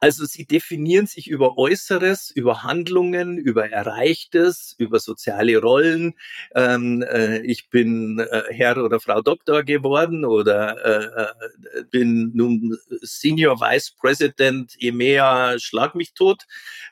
[0.00, 6.14] Also sie definieren sich über Äußeres, über Handlungen, über Erreichtes, über soziale Rollen.
[6.54, 12.76] Ähm, äh, ich bin äh, Herr oder Frau Doktor geworden oder äh, äh bin nun
[13.00, 16.44] Senior Vice President EMEA, schlag mich tot.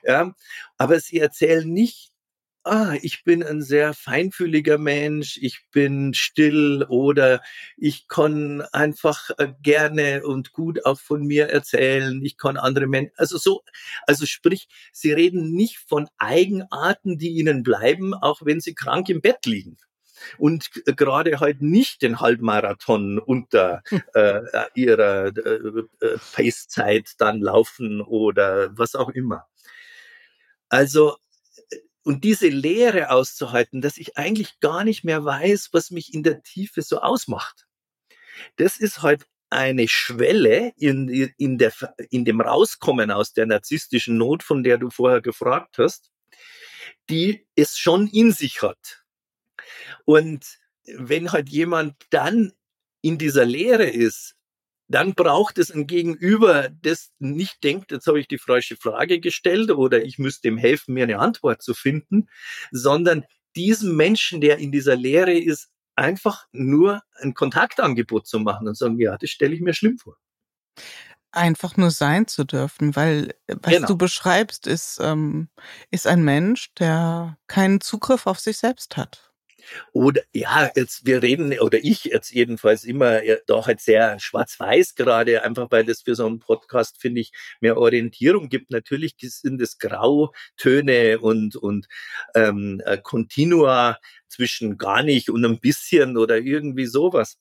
[0.02, 0.34] Ja.
[0.78, 2.09] Aber sie erzählen nicht,
[2.64, 7.42] ah, ich bin ein sehr feinfühliger Mensch, ich bin still oder
[7.76, 13.12] ich kann einfach äh, gerne und gut auch von mir erzählen, ich kann andere Menschen,
[13.16, 13.62] also so,
[14.06, 19.20] also sprich, sie reden nicht von Eigenarten, die ihnen bleiben, auch wenn sie krank im
[19.20, 19.76] Bett liegen
[20.38, 24.02] und gerade halt nicht den Halbmarathon unter hm.
[24.14, 24.40] äh,
[24.74, 25.50] ihrer äh,
[26.00, 29.46] äh, Pace-Zeit dann laufen oder was auch immer.
[30.68, 31.16] Also
[32.03, 36.42] und diese Leere auszuhalten, dass ich eigentlich gar nicht mehr weiß, was mich in der
[36.42, 37.66] Tiefe so ausmacht.
[38.57, 41.72] Das ist halt eine Schwelle in, in, der,
[42.11, 46.11] in dem Rauskommen aus der narzisstischen Not, von der du vorher gefragt hast,
[47.11, 49.05] die es schon in sich hat.
[50.05, 52.53] Und wenn halt jemand dann
[53.03, 54.36] in dieser Leere ist,
[54.91, 59.70] dann braucht es ein Gegenüber, das nicht denkt, jetzt habe ich die falsche Frage gestellt
[59.70, 62.28] oder ich müsste ihm helfen, mir eine Antwort zu finden,
[62.72, 63.24] sondern
[63.55, 68.99] diesem Menschen, der in dieser Lehre ist, einfach nur ein Kontaktangebot zu machen und sagen,
[68.99, 70.16] ja, das stelle ich mir schlimm vor.
[71.30, 73.86] Einfach nur sein zu dürfen, weil was genau.
[73.86, 75.49] du beschreibst, ist, ähm,
[75.93, 79.30] ist ein Mensch, der keinen Zugriff auf sich selbst hat.
[79.92, 85.42] Oder ja, jetzt wir reden oder ich jetzt jedenfalls immer doch halt sehr schwarz-weiß gerade,
[85.42, 88.70] einfach weil das für so einen Podcast finde ich mehr Orientierung gibt.
[88.70, 91.86] Natürlich sind es Grautöne und und
[92.34, 93.98] ähm, äh, Continua
[94.28, 97.38] zwischen gar nicht und ein bisschen oder irgendwie sowas.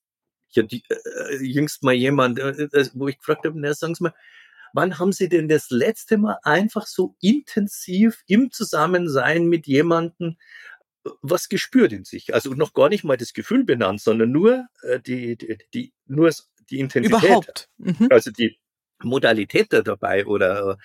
[0.51, 4.03] Ich hatte äh, jüngst mal jemand, äh, äh, wo ich gefragt habe, na, sagen Sie
[4.03, 4.13] mal,
[4.73, 10.37] wann haben Sie denn das letzte Mal einfach so intensiv im Zusammensein mit jemandem
[11.21, 12.33] was gespürt in sich.
[12.33, 16.31] Also noch gar nicht mal das Gefühl benannt, sondern nur äh, die, die, die, nur
[16.69, 17.23] die Intensität.
[17.23, 17.69] Überhaupt.
[17.77, 18.07] Mhm.
[18.09, 18.59] Also die
[19.01, 20.77] Modalität da dabei oder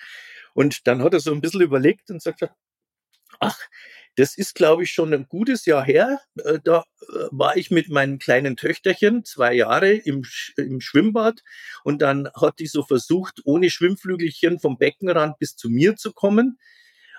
[0.53, 2.47] und dann hat er so ein bisschen überlegt und sagt,
[3.39, 3.59] ach,
[4.15, 6.21] das ist, glaube ich, schon ein gutes Jahr her.
[6.43, 10.23] Äh, da äh, war ich mit meinem kleinen Töchterchen zwei Jahre im,
[10.55, 11.41] im Schwimmbad
[11.83, 16.57] und dann hat die so versucht, ohne Schwimmflügelchen vom Beckenrand bis zu mir zu kommen.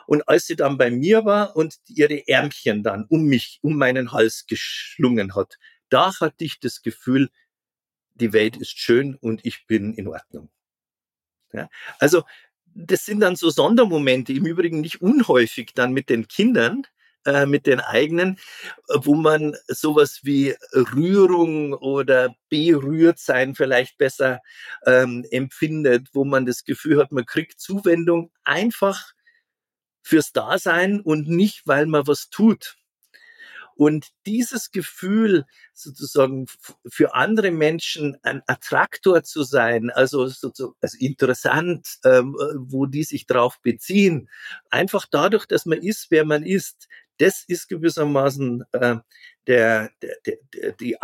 [0.06, 4.12] Und als sie dann bei mir war und ihre Ärmchen dann um mich, um meinen
[4.12, 7.30] Hals geschlungen hat, da hatte ich das Gefühl,
[8.14, 10.50] die Welt ist schön und ich bin in Ordnung.
[11.52, 12.22] Ja, also
[12.74, 16.86] das sind dann so Sondermomente, im Übrigen nicht unhäufig dann mit den Kindern,
[17.24, 18.38] äh, mit den eigenen,
[18.88, 24.40] wo man sowas wie Rührung oder berührt sein vielleicht besser
[24.84, 29.12] ähm, empfindet, wo man das Gefühl hat, man kriegt Zuwendung einfach
[30.06, 32.76] fürs Dasein und nicht, weil man was tut.
[33.74, 36.46] Und dieses Gefühl, sozusagen
[36.86, 43.60] für andere Menschen ein Attraktor zu sein, also, also interessant, ähm, wo die sich drauf
[43.62, 44.30] beziehen,
[44.70, 46.86] einfach dadurch, dass man ist, wer man ist,
[47.18, 48.96] das ist gewissermaßen äh,
[49.48, 50.16] der, der,
[50.54, 51.02] der, die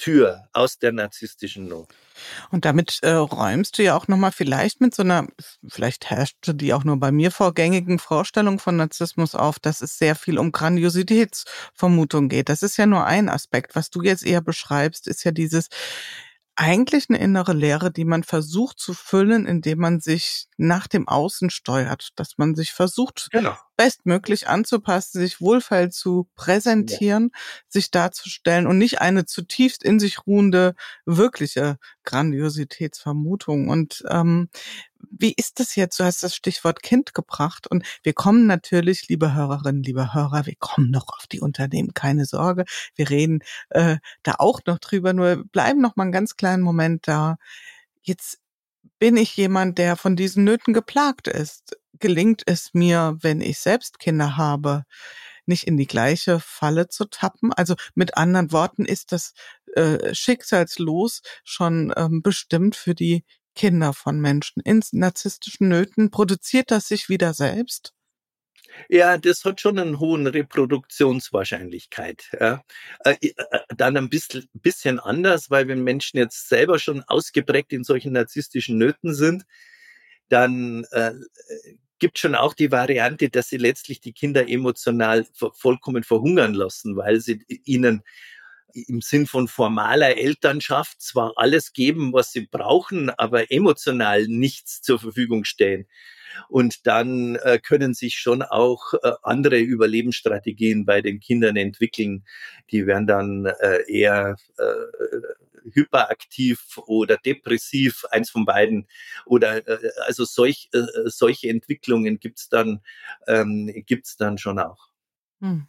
[0.00, 1.88] Ausgangstür aus der narzisstischen Not.
[2.50, 5.26] Und damit äh, räumst du ja auch nochmal vielleicht mit so einer,
[5.66, 10.14] vielleicht herrschte die auch nur bei mir vorgängigen Vorstellung von Narzissmus auf, dass es sehr
[10.14, 12.48] viel um Grandiositätsvermutung geht.
[12.48, 13.74] Das ist ja nur ein Aspekt.
[13.74, 15.68] Was du jetzt eher beschreibst, ist ja dieses,
[16.60, 21.48] eigentlich eine innere Leere, die man versucht zu füllen, indem man sich nach dem Außen
[21.48, 23.56] steuert, dass man sich versucht, genau.
[23.78, 27.40] bestmöglich anzupassen, sich wohlfeil zu präsentieren, ja.
[27.68, 30.74] sich darzustellen und nicht eine zutiefst in sich ruhende,
[31.06, 33.68] wirkliche Grandiositätsvermutung.
[33.70, 34.50] Und ähm,
[35.10, 35.98] wie ist das jetzt?
[35.98, 40.56] Du hast das Stichwort Kind gebracht und wir kommen natürlich, liebe Hörerinnen, liebe Hörer, wir
[40.58, 42.64] kommen noch auf die Unternehmen, keine Sorge.
[42.94, 43.40] Wir reden
[43.70, 47.36] äh, da auch noch drüber, nur bleiben noch mal einen ganz kleinen Moment da.
[48.02, 48.40] Jetzt
[48.98, 51.76] bin ich jemand, der von diesen Nöten geplagt ist.
[51.98, 54.84] Gelingt es mir, wenn ich selbst Kinder habe,
[55.46, 57.52] nicht in die gleiche Falle zu tappen?
[57.52, 59.32] Also mit anderen Worten, ist das
[59.74, 63.24] äh, schicksalslos schon ähm, bestimmt für die
[63.54, 66.10] Kinder von Menschen in narzisstischen Nöten?
[66.10, 67.92] Produziert das sich wieder selbst?
[68.88, 72.30] Ja, das hat schon einen hohen Reproduktionswahrscheinlichkeit.
[72.38, 72.62] Ja.
[73.04, 73.32] Äh, äh,
[73.76, 78.78] dann ein bisschen, bisschen anders, weil wenn Menschen jetzt selber schon ausgeprägt in solchen narzisstischen
[78.78, 79.44] Nöten sind,
[80.28, 81.12] dann äh,
[81.98, 87.20] gibt schon auch die Variante, dass sie letztlich die Kinder emotional vollkommen verhungern lassen, weil
[87.20, 88.02] sie ihnen
[88.74, 94.98] im Sinn von formaler Elternschaft zwar alles geben, was sie brauchen, aber emotional nichts zur
[94.98, 95.86] Verfügung stellen.
[96.48, 102.24] Und dann äh, können sich schon auch äh, andere Überlebensstrategien bei den Kindern entwickeln.
[102.70, 108.86] Die werden dann äh, eher äh, hyperaktiv oder depressiv, eins von beiden.
[109.26, 112.80] Oder äh, also solch, äh, solche Entwicklungen gibt's dann,
[113.26, 114.90] ähm, gibt's dann schon auch.
[115.40, 115.68] Hm.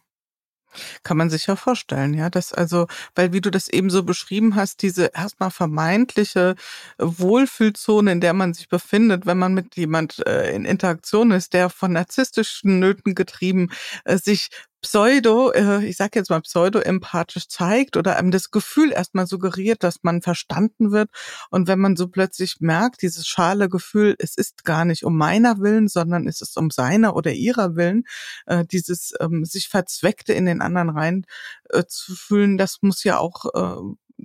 [1.02, 4.56] Kann man sich ja vorstellen, ja, dass also, weil wie du das eben so beschrieben
[4.56, 6.54] hast, diese erstmal vermeintliche
[6.98, 11.70] Wohlfühlzone, in der man sich befindet, wenn man mit jemand äh, in Interaktion ist, der
[11.70, 13.70] von narzisstischen Nöten getrieben
[14.04, 14.48] äh, sich
[14.82, 20.02] pseudo, äh, ich sage jetzt mal pseudo-empathisch zeigt oder einem das Gefühl erstmal suggeriert, dass
[20.02, 21.10] man verstanden wird.
[21.50, 25.60] Und wenn man so plötzlich merkt, dieses schale Gefühl, es ist gar nicht um meiner
[25.60, 28.04] Willen, sondern es ist um seiner oder ihrer Willen,
[28.46, 31.26] äh, dieses ähm, sich Verzweckte in den anderen rein
[31.70, 34.24] äh, zu fühlen, das muss ja auch, äh,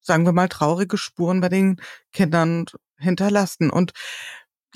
[0.00, 1.80] sagen wir mal, traurige Spuren bei den
[2.12, 2.66] Kindern
[2.98, 3.70] hinterlassen.
[3.70, 3.92] Und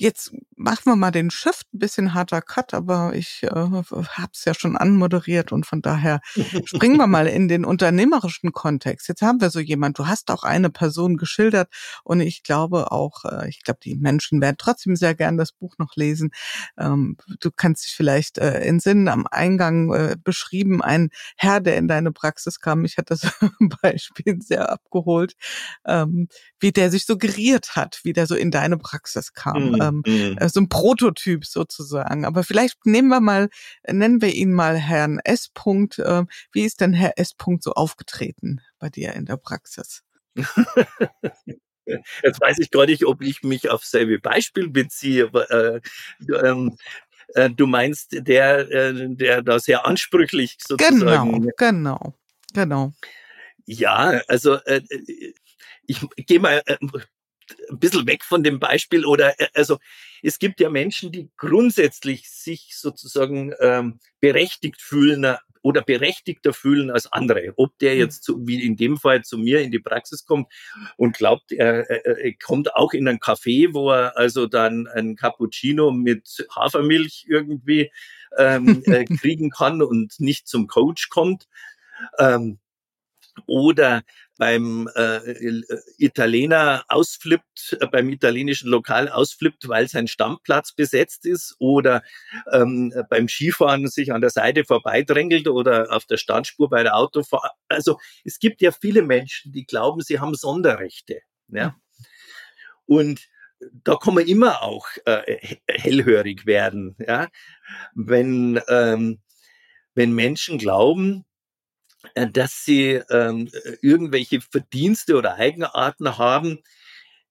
[0.01, 4.47] Jetzt machen wir mal den Shift, ein bisschen harter Cut, aber ich äh, habe es
[4.47, 6.21] ja schon anmoderiert und von daher
[6.65, 9.09] springen wir mal in den unternehmerischen Kontext.
[9.09, 11.69] Jetzt haben wir so jemand, du hast auch eine Person geschildert
[12.03, 15.77] und ich glaube auch, äh, ich glaube, die Menschen werden trotzdem sehr gern das Buch
[15.77, 16.31] noch lesen.
[16.79, 21.77] Ähm, du kannst dich vielleicht äh, in Sinn am Eingang äh, beschrieben, ein Herr, der
[21.77, 22.87] in deine Praxis kam.
[22.87, 23.33] Ich hatte das
[23.83, 25.35] Beispiel sehr abgeholt,
[25.85, 26.29] ähm,
[26.59, 29.73] wie der sich so geriert hat, wie der so in deine Praxis kam.
[29.73, 30.39] Mhm ähm, mhm.
[30.39, 32.25] Äh, so ein Prototyp sozusagen.
[32.25, 33.49] Aber vielleicht nehmen wir mal,
[33.87, 35.51] nennen wir ihn mal Herrn S.
[35.55, 36.01] -Punkt.
[36.01, 37.35] Äh, wie ist denn Herr S.
[37.37, 40.03] -Punkt so aufgetreten bei dir in der Praxis?
[42.23, 45.81] Jetzt weiß ich gar nicht, ob ich mich auf selbe Beispiel beziehe, aber äh,
[46.45, 46.77] ähm,
[47.35, 51.33] äh, du meinst der, äh, der da sehr ansprüchlich sozusagen.
[51.33, 52.15] Genau, genau,
[52.53, 52.93] genau.
[53.67, 54.83] Ja, also äh,
[55.87, 56.77] ich gehe mal äh,
[57.71, 59.79] ein bisschen weg von dem Beispiel oder äh, also
[60.23, 66.91] es gibt ja Menschen, die grundsätzlich sich sozusagen ähm, berechtigt fühlen äh, oder berechtigter fühlen
[66.91, 67.53] als andere.
[67.57, 68.01] Ob der mhm.
[68.01, 70.51] jetzt zu, wie in dem Fall zu mir in die Praxis kommt
[70.97, 75.91] und glaubt, er, er kommt auch in ein Café, wo er also dann ein Cappuccino
[75.91, 77.91] mit Hafermilch irgendwie
[78.39, 81.47] ähm, äh, kriegen kann und nicht zum Coach kommt.
[82.19, 82.59] Ähm,
[83.47, 84.03] oder
[84.39, 85.63] beim äh,
[85.99, 92.03] Italiener ausflippt, äh, beim italienischen Lokal ausflippt, weil sein Stammplatz besetzt ist oder
[92.53, 97.53] ähm, beim Skifahren sich an der Seite vorbeidrängelt oder auf der Startspur bei der Autofahrt.
[97.69, 101.21] Also es gibt ja viele Menschen, die glauben, sie haben Sonderrechte.
[101.49, 101.77] Ja?
[102.87, 103.29] Und
[103.85, 107.29] da kann man immer auch äh, hellhörig werden, ja?
[107.95, 109.21] wenn, ähm,
[109.95, 111.30] wenn Menschen glauben, äh,
[112.33, 113.49] dass sie ähm,
[113.83, 116.59] irgendwelche Verdienste oder Eigenarten haben,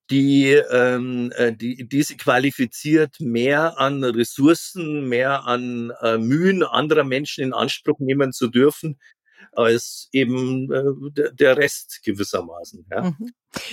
[0.09, 7.03] die, ähm, äh, die, die sie qualifiziert, mehr an Ressourcen, mehr an äh, Mühen anderer
[7.03, 8.99] Menschen in Anspruch nehmen zu dürfen,
[9.53, 12.85] als eben äh, der Rest gewissermaßen.
[12.91, 13.01] Ja.
[13.01, 13.31] Mhm.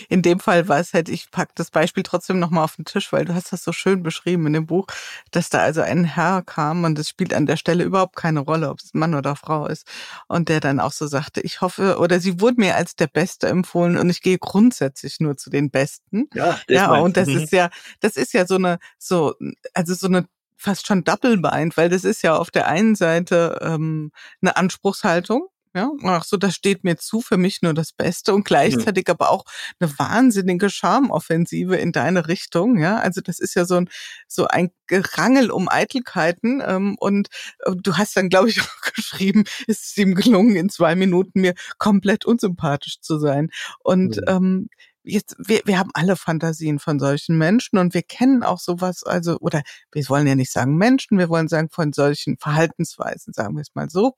[0.09, 3.13] In dem Fall war es halt, ich pack das Beispiel trotzdem nochmal auf den Tisch,
[3.13, 4.87] weil du hast das so schön beschrieben in dem Buch,
[5.31, 8.71] dass da also ein Herr kam und es spielt an der Stelle überhaupt keine Rolle,
[8.71, 9.87] ob es Mann oder Frau ist.
[10.29, 13.49] Und der dann auch so sagte, ich hoffe, oder sie wurde mir als der Beste
[13.49, 16.29] empfohlen und ich gehe grundsätzlich nur zu den Besten.
[16.35, 17.39] Ja, ja und das mhm.
[17.39, 17.69] ist ja,
[18.01, 19.35] das ist ja so eine, so,
[19.75, 24.11] also so eine fast schon doppelbeint, weil das ist ja auf der einen Seite ähm,
[24.41, 28.45] eine Anspruchshaltung, ja, ach so, das steht mir zu, für mich nur das Beste und
[28.45, 29.13] gleichzeitig mhm.
[29.13, 29.45] aber auch
[29.79, 32.79] eine wahnsinnige Charmoffensive in deine Richtung.
[32.79, 33.91] Ja, also das ist ja so ein
[34.27, 37.29] so ein Gerangel um Eitelkeiten ähm, und
[37.65, 41.43] äh, du hast dann, glaube ich, auch geschrieben, ist es ihm gelungen, in zwei Minuten
[41.43, 43.51] mir komplett unsympathisch zu sein
[43.81, 44.23] und mhm.
[44.27, 44.69] ähm,
[45.07, 49.37] jetzt, wir, wir haben alle Fantasien von solchen Menschen und wir kennen auch sowas, also,
[49.41, 49.63] oder
[49.93, 53.75] wir wollen ja nicht sagen Menschen, wir wollen sagen von solchen Verhaltensweisen, sagen wir es
[53.75, 54.15] mal so.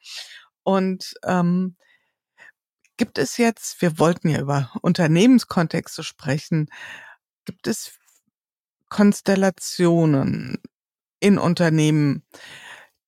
[0.69, 1.77] Und ähm,
[2.99, 6.69] gibt es jetzt, wir wollten ja über Unternehmenskontexte sprechen,
[7.47, 7.99] gibt es
[8.91, 10.59] Konstellationen
[11.21, 12.23] in Unternehmen,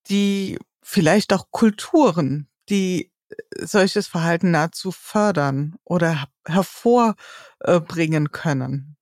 [0.09, 8.97] die vielleicht auch Kulturen, die äh, solches Verhalten nahezu fördern oder hervorbringen können?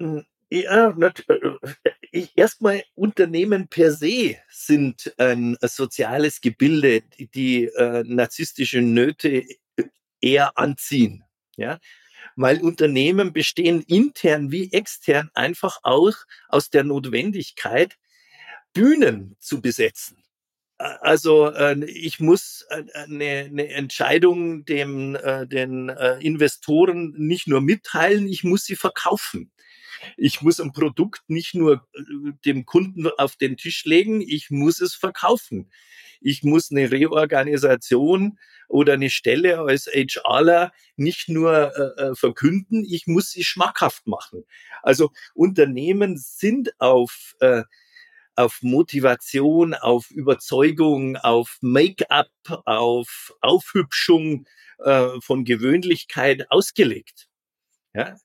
[0.00, 0.24] Hm,
[2.12, 7.02] ja, erstmal Unternehmen per se sind ein soziales Gebilde,
[7.34, 9.44] die äh, narzisstische Nöte
[10.20, 11.24] eher anziehen.
[11.56, 11.78] Ja,
[12.36, 16.14] weil Unternehmen bestehen intern wie extern einfach auch
[16.48, 17.96] aus der Notwendigkeit,
[18.72, 20.22] Bühnen zu besetzen.
[20.78, 28.26] Also äh, ich muss eine, eine Entscheidung dem, äh, den äh, Investoren nicht nur mitteilen,
[28.26, 29.52] ich muss sie verkaufen.
[30.16, 31.86] Ich muss ein Produkt nicht nur
[32.44, 35.70] dem Kunden auf den Tisch legen, ich muss es verkaufen.
[36.20, 38.38] Ich muss eine Reorganisation
[38.68, 44.44] oder eine Stelle als HRler nicht nur äh, verkünden, ich muss sie schmackhaft machen.
[44.82, 47.62] Also Unternehmen sind auf äh,
[48.36, 52.30] auf Motivation, auf Überzeugung, auf Make-up,
[52.64, 54.46] auf Aufhübschung
[54.78, 57.28] äh, von Gewöhnlichkeit ausgelegt.
[57.92, 58.16] Ja?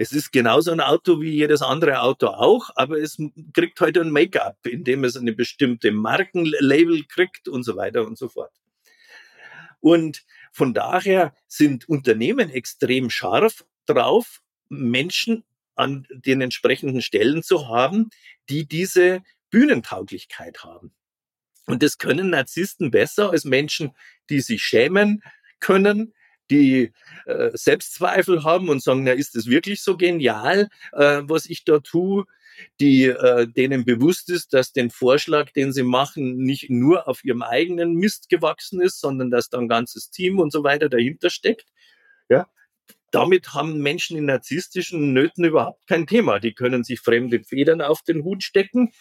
[0.00, 3.18] Es ist genauso ein Auto wie jedes andere Auto auch, aber es
[3.52, 8.28] kriegt heute ein Make-up, indem es eine bestimmte Markenlabel kriegt und so weiter und so
[8.28, 8.52] fort.
[9.80, 15.42] Und von daher sind Unternehmen extrem scharf drauf, Menschen
[15.74, 18.10] an den entsprechenden Stellen zu haben,
[18.48, 20.94] die diese Bühnentauglichkeit haben.
[21.66, 23.96] Und das können Narzissten besser als Menschen,
[24.30, 25.24] die sich schämen
[25.58, 26.14] können,
[26.50, 26.92] die
[27.26, 31.78] äh, Selbstzweifel haben und sagen, na, ist es wirklich so genial, äh, was ich da
[31.80, 32.24] tue?
[32.80, 37.42] Die äh, denen bewusst ist, dass den Vorschlag, den sie machen, nicht nur auf ihrem
[37.42, 41.66] eigenen Mist gewachsen ist, sondern dass da ein ganzes Team und so weiter dahinter steckt.
[42.28, 42.48] Ja,
[43.10, 46.40] damit haben Menschen in narzisstischen Nöten überhaupt kein Thema.
[46.40, 48.92] Die können sich fremde Federn auf den Hut stecken.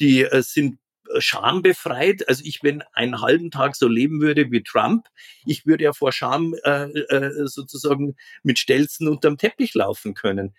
[0.00, 0.78] Die äh, sind
[1.18, 2.28] schambefreit.
[2.28, 5.06] Also ich, wenn einen halben Tag so leben würde wie Trump,
[5.44, 10.54] ich würde ja vor Scham äh, äh, sozusagen mit Stelzen unterm Teppich laufen können.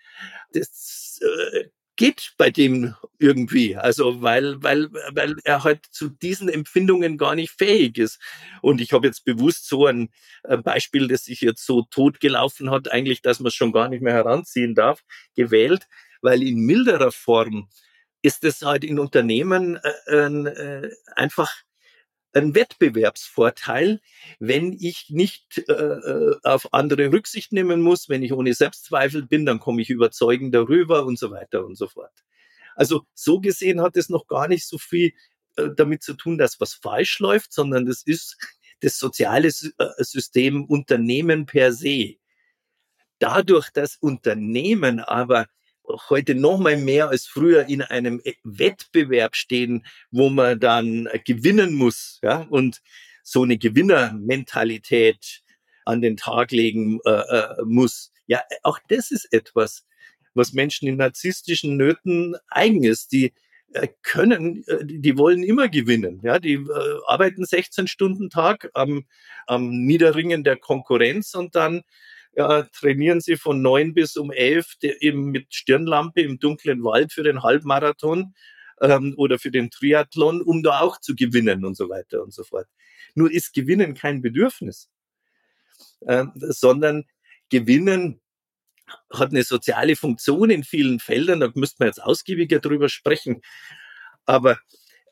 [0.52, 3.76] Das äh, geht bei dem irgendwie.
[3.76, 8.18] Also weil, weil, weil er halt zu diesen Empfindungen gar nicht fähig ist.
[8.60, 10.10] Und ich habe jetzt bewusst so ein
[10.64, 14.14] Beispiel, das sich jetzt so totgelaufen hat, eigentlich, dass man es schon gar nicht mehr
[14.14, 15.02] heranziehen darf,
[15.36, 15.86] gewählt,
[16.22, 17.68] weil in milderer Form
[18.22, 21.52] ist es halt in Unternehmen äh, äh, einfach
[22.34, 24.00] ein Wettbewerbsvorteil,
[24.38, 29.44] wenn ich nicht äh, äh, auf andere Rücksicht nehmen muss, wenn ich ohne Selbstzweifel bin,
[29.44, 32.12] dann komme ich überzeugend darüber und so weiter und so fort.
[32.74, 35.12] Also so gesehen hat es noch gar nicht so viel
[35.56, 38.36] äh, damit zu tun, dass was falsch läuft, sondern das ist
[38.80, 42.14] das soziale äh, System Unternehmen per se.
[43.18, 45.46] Dadurch, dass Unternehmen aber
[46.10, 51.74] heute noch mal mehr als früher in einem e-, Wettbewerb stehen, wo man dann gewinnen
[51.74, 52.80] muss, ja, und
[53.22, 55.42] so eine Gewinnermentalität
[55.84, 58.12] an den Tag legen äh, äh, muss.
[58.26, 59.84] Ja, auch das ist etwas,
[60.34, 63.12] was Menschen in narzisstischen Nöten eigen ist.
[63.12, 63.32] Die
[63.72, 66.20] äh, können, äh, die wollen immer gewinnen.
[66.22, 69.06] Ja, die äh, arbeiten 16 Stunden Tag am,
[69.46, 71.82] am Niederringen der Konkurrenz und dann
[72.34, 74.76] ja, trainieren sie von neun bis um elf
[75.12, 78.34] mit Stirnlampe im dunklen Wald für den Halbmarathon
[78.80, 82.44] ähm, oder für den Triathlon, um da auch zu gewinnen und so weiter und so
[82.44, 82.66] fort.
[83.14, 84.90] Nur ist Gewinnen kein Bedürfnis,
[86.06, 87.04] ähm, sondern
[87.50, 88.20] Gewinnen
[89.12, 91.40] hat eine soziale Funktion in vielen Feldern.
[91.40, 93.42] Da müsste man jetzt ausgiebiger drüber sprechen.
[94.24, 94.58] Aber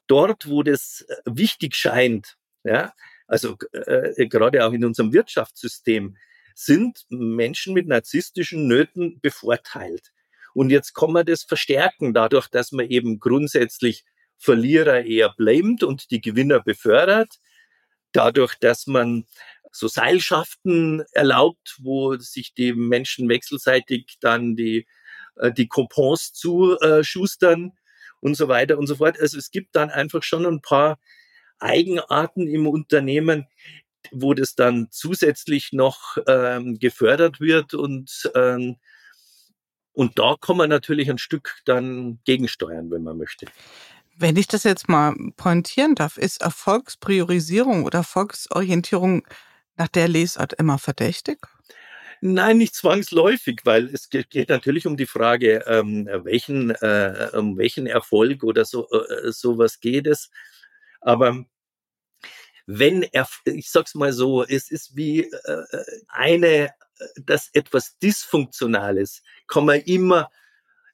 [0.07, 2.93] dort, wo das äh, wichtig scheint, ja,
[3.27, 6.17] also äh, gerade auch in unserem Wirtschaftssystem,
[6.65, 10.13] sind Menschen mit narzisstischen Nöten bevorteilt.
[10.53, 14.05] Und jetzt kann man das verstärken, dadurch, dass man eben grundsätzlich
[14.37, 17.37] Verlierer eher blamet und die Gewinner befördert,
[18.13, 19.27] dadurch, dass man
[19.71, 24.87] so Seilschaften erlaubt, wo sich die Menschen wechselseitig dann die,
[25.37, 27.73] äh, die Coupons zuschustern
[28.21, 29.21] und so weiter und so fort.
[29.21, 30.99] Also es gibt dann einfach schon ein paar
[31.59, 33.47] Eigenarten im Unternehmen,
[34.11, 38.77] wo das dann zusätzlich noch ähm, gefördert wird und ähm,
[39.93, 43.47] und da kann man natürlich ein Stück dann gegensteuern, wenn man möchte.
[44.17, 49.27] Wenn ich das jetzt mal pointieren darf, ist Erfolgspriorisierung oder Erfolgsorientierung
[49.77, 51.39] nach der Lesart immer verdächtig?
[52.21, 57.87] Nein, nicht zwangsläufig, weil es geht natürlich um die Frage, ähm, welchen, äh, um welchen
[57.87, 60.31] Erfolg oder so äh, sowas geht es.
[61.01, 61.47] Aber
[62.73, 65.65] wenn er, ich sag's mal so, es ist wie äh,
[66.07, 66.71] eine, äh,
[67.17, 70.31] das etwas Dysfunktionales, kann man immer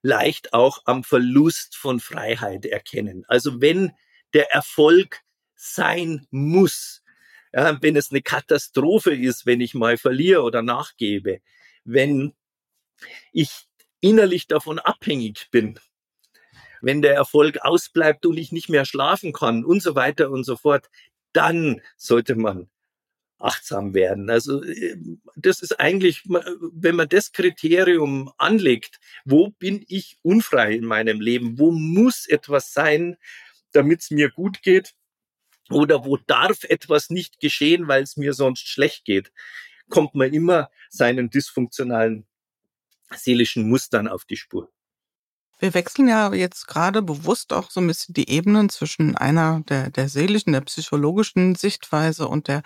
[0.00, 3.26] leicht auch am Verlust von Freiheit erkennen.
[3.28, 3.92] Also wenn
[4.32, 5.20] der Erfolg
[5.54, 7.02] sein muss,
[7.52, 11.40] ja, wenn es eine Katastrophe ist, wenn ich mal verliere oder nachgebe,
[11.84, 12.32] wenn
[13.32, 13.50] ich
[14.00, 15.78] innerlich davon abhängig bin
[16.82, 20.56] wenn der Erfolg ausbleibt und ich nicht mehr schlafen kann und so weiter und so
[20.56, 20.88] fort,
[21.36, 22.68] dann sollte man
[23.38, 24.30] achtsam werden.
[24.30, 24.96] Also äh,
[25.36, 31.58] das ist eigentlich, wenn man das Kriterium anlegt, wo bin ich unfrei in meinem Leben,
[31.58, 33.16] wo muss etwas sein,
[33.72, 34.94] damit es mir gut geht
[35.70, 39.32] oder wo darf etwas nicht geschehen, weil es mir sonst schlecht geht,
[39.90, 42.26] kommt man immer seinen dysfunktionalen
[43.14, 44.72] seelischen Mustern auf die Spur.
[45.58, 49.88] Wir wechseln ja jetzt gerade bewusst auch so ein bisschen die Ebenen zwischen einer der,
[49.88, 52.60] der seelischen, der psychologischen Sichtweise und der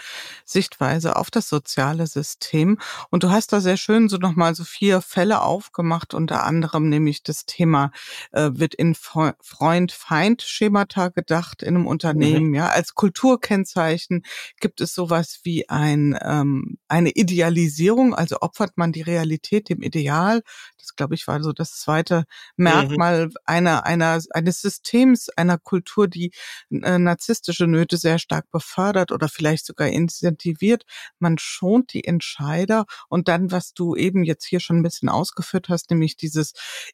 [0.44, 2.80] Sichtweise auf das soziale System.
[3.10, 7.22] Und du hast da sehr schön so nochmal so vier Fälle aufgemacht, unter anderem nämlich
[7.22, 7.92] das Thema,
[8.32, 12.54] äh, wird in Freund-Feind-Schemata gedacht in einem Unternehmen, mhm.
[12.54, 14.24] ja, als Kulturkennzeichen
[14.58, 20.42] gibt es sowas wie ein, ähm, eine Idealisierung, also opfert man die Realität dem Ideal.
[20.76, 22.24] Das, glaube ich, war so das zweite
[22.56, 23.32] Merkmal Merkmal mhm.
[23.44, 26.32] einer, einer, eines Systems, einer Kultur, die
[26.70, 30.84] äh, narzisstische Nöte sehr stark befördert oder vielleicht sogar incentiviert.
[31.18, 35.68] Man schont die Entscheider und dann, was du eben jetzt hier schon ein bisschen ausgeführt
[35.68, 36.52] hast, nämlich dieses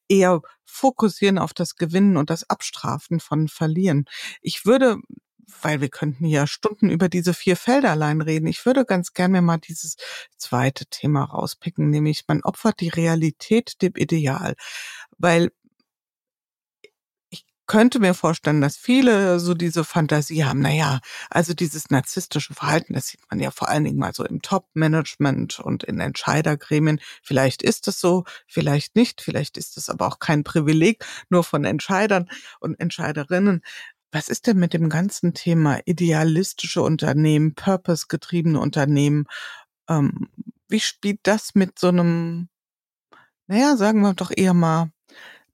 [0.09, 4.05] eher Fokussieren auf das Gewinnen und das Abstrafen von Verlieren.
[4.43, 4.99] Ich würde
[5.63, 8.47] weil wir könnten ja Stunden über diese vier Felder allein reden.
[8.47, 9.97] Ich würde ganz gern mir mal dieses
[10.37, 14.55] zweite Thema rauspicken, nämlich man opfert die Realität dem Ideal.
[15.19, 15.53] Weil
[17.67, 21.01] könnte mir vorstellen, dass viele so diese Fantasie haben, na ja,
[21.31, 25.61] also dieses narzisstische Verhalten, das sieht man ja vor allen Dingen mal so im Top-Management
[25.61, 27.01] und in Entscheidergremien.
[27.23, 31.65] Vielleicht ist es so, vielleicht nicht, vielleicht ist es aber auch kein Privileg nur von
[31.65, 32.29] Entscheidern
[32.61, 33.63] und Entscheiderinnen.
[34.13, 39.27] Was ist denn mit dem ganzen Thema idealistische Unternehmen, purpose-getriebene Unternehmen?
[39.89, 40.29] Ähm,
[40.69, 42.49] wie spielt das mit so einem,
[43.49, 44.91] naja, sagen wir doch eher mal,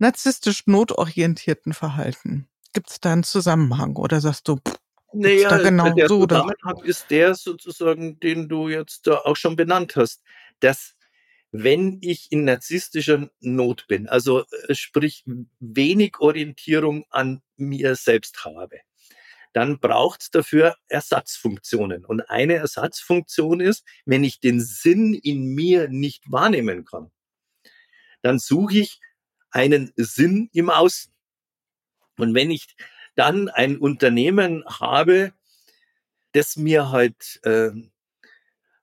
[0.03, 2.49] narzisstisch notorientierten Verhalten?
[2.75, 4.77] Gibt es da einen Zusammenhang oder sagst du, pff,
[5.15, 6.85] naja, da genau der so Zusammenhang oder?
[6.85, 10.23] ist der sozusagen, den du jetzt auch schon benannt hast,
[10.61, 10.95] dass
[11.53, 15.25] wenn ich in narzisstischer Not bin, also äh, sprich
[15.61, 18.81] wenig Orientierung an mir selbst habe,
[19.53, 22.07] dann braucht es dafür Ersatzfunktionen.
[22.07, 27.11] Und eine Ersatzfunktion ist, wenn ich den Sinn in mir nicht wahrnehmen kann,
[28.23, 29.01] dann suche ich
[29.53, 31.13] einen Sinn im Außen.
[32.19, 32.75] Und wenn ich
[33.15, 35.33] dann ein Unternehmen habe,
[36.33, 37.71] das mir halt äh,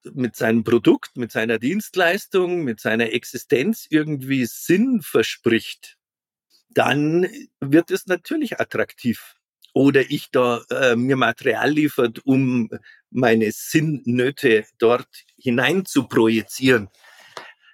[0.03, 5.97] mit seinem Produkt, mit seiner Dienstleistung, mit seiner Existenz irgendwie Sinn verspricht,
[6.69, 7.27] dann
[7.59, 9.35] wird es natürlich attraktiv.
[9.73, 12.69] Oder ich da äh, mir Material liefert, um
[13.11, 15.07] meine Sinnnöte dort
[15.37, 16.89] hinein zu projizieren.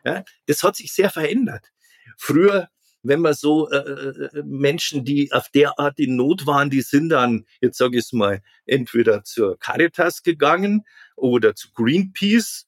[0.04, 1.72] Ja, das hat sich sehr verändert.
[2.18, 2.70] Früher
[3.06, 7.10] wenn man so äh, äh, Menschen, die auf der Art in Not waren, die sind
[7.10, 10.86] dann, jetzt sage ich mal, entweder zur Caritas gegangen
[11.16, 12.68] oder zu Greenpeace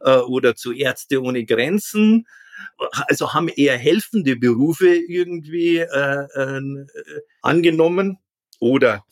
[0.00, 2.26] äh, oder zu Ärzte ohne Grenzen.
[2.90, 6.86] Also haben eher helfende Berufe irgendwie äh, äh,
[7.42, 8.18] angenommen.
[8.58, 9.04] Oder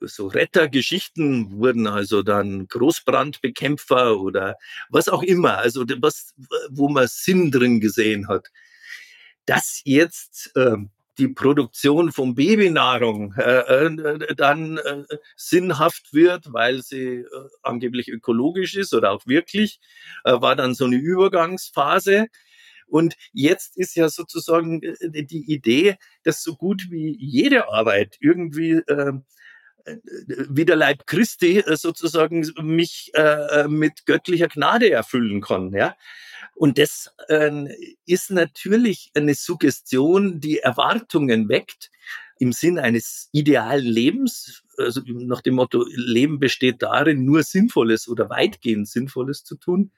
[0.00, 4.56] so Rettergeschichten wurden also dann Großbrandbekämpfer oder
[4.88, 6.34] was auch immer, also was,
[6.70, 8.48] wo man Sinn drin gesehen hat
[9.46, 10.76] dass jetzt äh,
[11.18, 15.04] die Produktion von Babynahrung äh, äh, dann äh,
[15.36, 17.26] sinnhaft wird, weil sie äh,
[17.62, 19.80] angeblich ökologisch ist oder auch wirklich,
[20.24, 22.26] äh, war dann so eine Übergangsphase.
[22.86, 28.72] Und jetzt ist ja sozusagen äh, die Idee, dass so gut wie jede Arbeit irgendwie
[28.72, 29.12] äh,
[29.84, 29.96] äh
[30.48, 35.72] wie der Leib Christi äh, sozusagen mich äh, mit göttlicher Gnade erfüllen kann.
[35.72, 35.94] Ja?
[36.54, 37.50] Und das äh,
[38.06, 41.90] ist natürlich eine Suggestion, die Erwartungen weckt
[42.38, 48.28] im Sinn eines idealen Lebens, also nach dem Motto, Leben besteht darin, nur Sinnvolles oder
[48.28, 49.92] weitgehend Sinnvolles zu tun,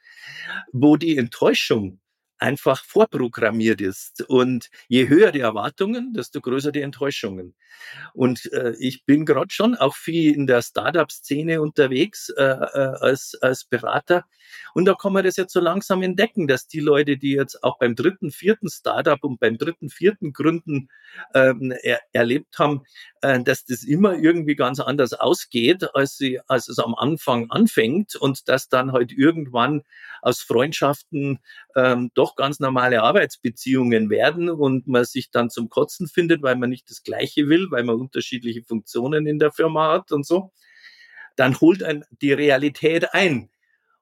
[0.73, 1.99] wo die Enttäuschung
[2.39, 4.23] einfach vorprogrammiert ist.
[4.29, 7.55] Und je höher die Erwartungen, desto größer die Enttäuschungen.
[8.15, 13.37] Und äh, ich bin gerade schon auch viel in der Startup-Szene unterwegs äh, äh, als,
[13.41, 14.25] als Berater.
[14.75, 17.79] Und da kann man das jetzt so langsam entdecken, dass die Leute, die jetzt auch
[17.79, 20.89] beim dritten, vierten Startup und beim dritten, vierten Gründen
[21.35, 22.83] ähm, er, erlebt haben,
[23.23, 28.17] äh, dass das immer irgendwie ganz anders ausgeht, als, sie, als es am Anfang anfängt
[28.17, 29.83] und dass dann halt irgendwann
[30.23, 31.41] aus Freundschaften
[31.75, 36.71] ähm, doch ganz normale Arbeitsbeziehungen werden und man sich dann zum Kotzen findet, weil man
[36.71, 40.53] nicht das Gleiche will, weil man unterschiedliche Funktionen in der Firma hat und so,
[41.37, 43.51] dann holt ein die Realität ein.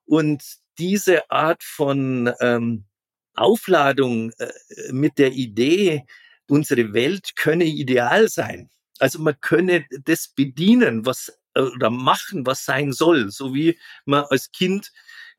[0.05, 0.43] Und
[0.77, 2.85] diese Art von ähm,
[3.33, 4.51] Aufladung äh,
[4.91, 6.05] mit der Idee,
[6.47, 8.69] unsere Welt könne ideal sein.
[8.99, 14.51] Also man könne das bedienen, was oder machen, was sein soll, so wie man als
[14.51, 14.91] Kind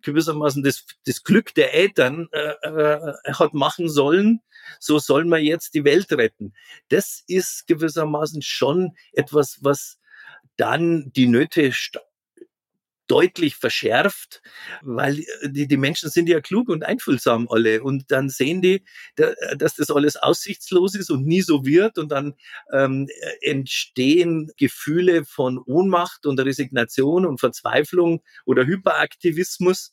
[0.07, 4.41] gewissermaßen das, das Glück der Eltern äh, äh, hat machen sollen,
[4.81, 6.55] so soll man jetzt die Welt retten.
[6.89, 9.99] Das ist gewissermaßen schon etwas, was
[10.57, 11.73] dann die Nöte
[13.07, 14.43] deutlich verschärft,
[14.83, 18.85] weil äh, die, die Menschen sind ja klug und einfühlsam alle und dann sehen die,
[19.17, 22.35] dass das alles aussichtslos ist und nie so wird und dann
[22.73, 23.09] ähm,
[23.41, 29.93] entstehen Gefühle von Ohnmacht und Resignation und Verzweiflung oder Hyperaktivismus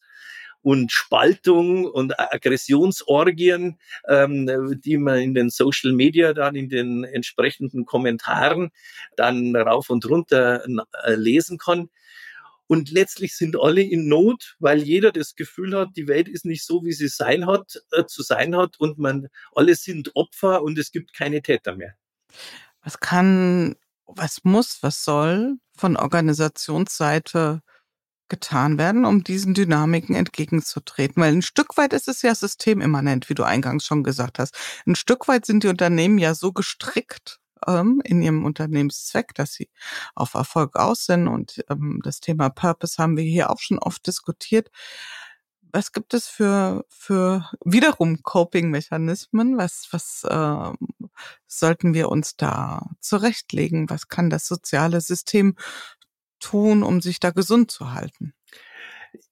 [0.64, 7.86] und Spaltung und Aggressionsorgien, ähm, die man in den Social Media dann in den entsprechenden
[7.86, 8.72] Kommentaren
[9.18, 10.66] dann rauf und runter
[11.04, 11.90] äh, lesen kann.
[12.68, 16.66] Und letztlich sind alle in Not, weil jeder das Gefühl hat, die Welt ist nicht
[16.66, 20.78] so, wie sie sein hat, äh, zu sein hat und man, alle sind Opfer und
[20.78, 21.96] es gibt keine Täter mehr.
[22.82, 27.62] Was kann, was muss, was soll von Organisationsseite
[28.30, 31.22] getan werden, um diesen Dynamiken entgegenzutreten?
[31.22, 34.56] Weil ein Stück weit ist es ja systemimmanent, wie du eingangs schon gesagt hast.
[34.86, 39.70] Ein Stück weit sind die Unternehmen ja so gestrickt, ähm, in ihrem Unternehmenszweck, dass sie
[40.16, 41.28] auf Erfolg aus sind.
[41.28, 44.70] Und ähm, das Thema Purpose haben wir hier auch schon oft diskutiert.
[45.72, 49.58] Was gibt es für, für wiederum Coping-Mechanismen?
[49.58, 50.74] Was, was äh,
[51.48, 53.90] sollten wir uns da zurechtlegen?
[53.90, 55.56] Was kann das soziale System
[56.40, 58.34] tun, um sich da gesund zu halten?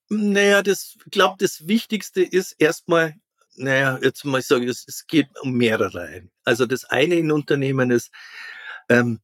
[0.10, 3.16] Naja, das glaube, das Wichtigste ist erstmal
[3.62, 6.24] naja, jetzt mal sagen, es, es geht um mehrere.
[6.44, 8.12] Also das eine in Unternehmen ist
[8.90, 9.20] ähm,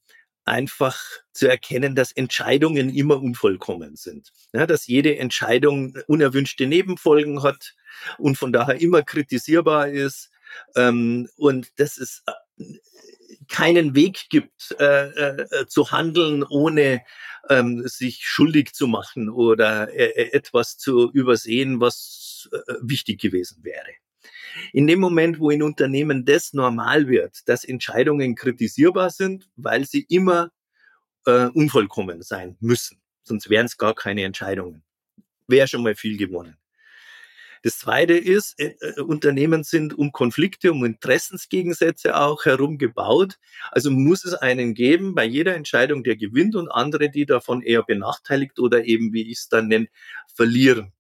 [0.46, 0.98] einfach
[1.34, 4.32] zu erkennen, dass Entscheidungen immer unvollkommen sind.
[4.54, 7.76] Ja, dass jede Entscheidung unerwünschte Nebenfolgen hat
[8.18, 10.32] und von daher immer kritisierbar ist.
[10.76, 12.64] Ähm, und dass es äh,
[13.50, 17.02] keinen Weg gibt, äh, äh, zu handeln, ohne
[17.50, 23.94] ähm, sich schuldig zu machen oder äh, etwas zu übersehen, was äh, wichtig gewesen wäre.
[24.74, 30.06] In dem Moment, wo in Unternehmen das normal wird, dass Entscheidungen kritisierbar sind, weil sie
[30.10, 30.52] immer
[31.26, 34.84] äh, unvollkommen sein müssen, sonst wären es gar keine Entscheidungen,
[35.48, 36.58] wäre schon mal viel gewonnen.
[37.64, 43.40] Das Zweite ist, äh, äh, Unternehmen sind um Konflikte, um Interessensgegensätze auch herum gebaut.
[43.72, 47.84] Also muss es einen geben bei jeder Entscheidung, der gewinnt und andere, die davon eher
[47.84, 49.88] benachteiligt oder eben, wie ich es dann nenne,
[50.34, 50.94] verlieren.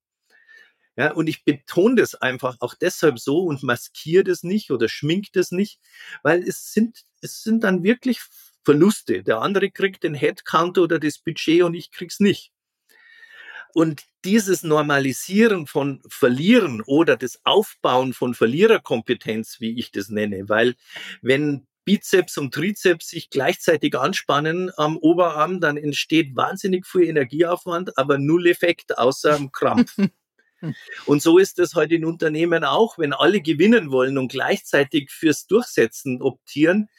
[0.97, 5.31] Ja, und ich betone das einfach auch deshalb so und maskiere das nicht oder schmink
[5.33, 5.79] das nicht,
[6.23, 8.19] weil es sind, es sind dann wirklich
[8.63, 9.23] Verluste.
[9.23, 12.51] Der andere kriegt den Headcount oder das Budget und ich krieg's nicht.
[13.73, 20.75] Und dieses Normalisieren von Verlieren oder das Aufbauen von Verliererkompetenz, wie ich das nenne, weil
[21.21, 28.17] wenn Bizeps und Trizeps sich gleichzeitig anspannen am Oberarm, dann entsteht wahnsinnig viel Energieaufwand, aber
[28.17, 29.95] null Effekt außer Krampf.
[31.05, 35.45] Und so ist es heute in Unternehmen auch, wenn alle gewinnen wollen und gleichzeitig fürs
[35.47, 36.89] Durchsetzen optieren.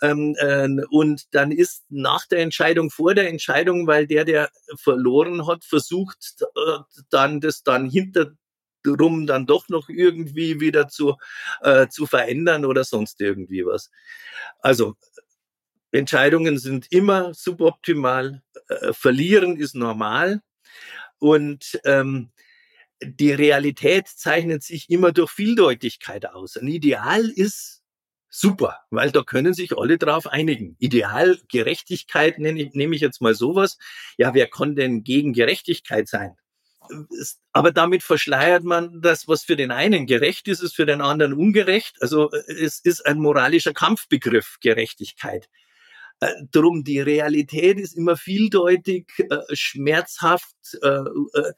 [0.00, 5.46] Ähm, äh, und dann ist nach der Entscheidung vor der Entscheidung, weil der, der verloren
[5.46, 6.78] hat, versucht äh,
[7.10, 11.16] dann das dann hinterrum dann doch noch irgendwie wieder zu,
[11.60, 13.90] äh, zu verändern oder sonst irgendwie was.
[14.60, 14.96] Also
[15.92, 20.40] Entscheidungen sind immer suboptimal, äh, verlieren ist normal.
[21.18, 22.32] Und ähm,
[23.02, 26.56] die Realität zeichnet sich immer durch Vieldeutigkeit aus.
[26.56, 27.82] Ein Ideal ist
[28.28, 30.76] super, weil da können sich alle drauf einigen.
[30.78, 33.78] Ideal Gerechtigkeit nenne ich, nehme ich jetzt mal sowas.
[34.16, 36.36] Ja, wer kann denn gegen Gerechtigkeit sein?
[37.52, 41.32] Aber damit verschleiert man das, was für den einen gerecht ist, ist für den anderen
[41.32, 41.96] ungerecht.
[42.00, 45.48] Also es ist ein moralischer Kampfbegriff, Gerechtigkeit.
[46.20, 51.52] Äh, drum, die Realität ist immer vieldeutig, äh, schmerzhaft, äh, äh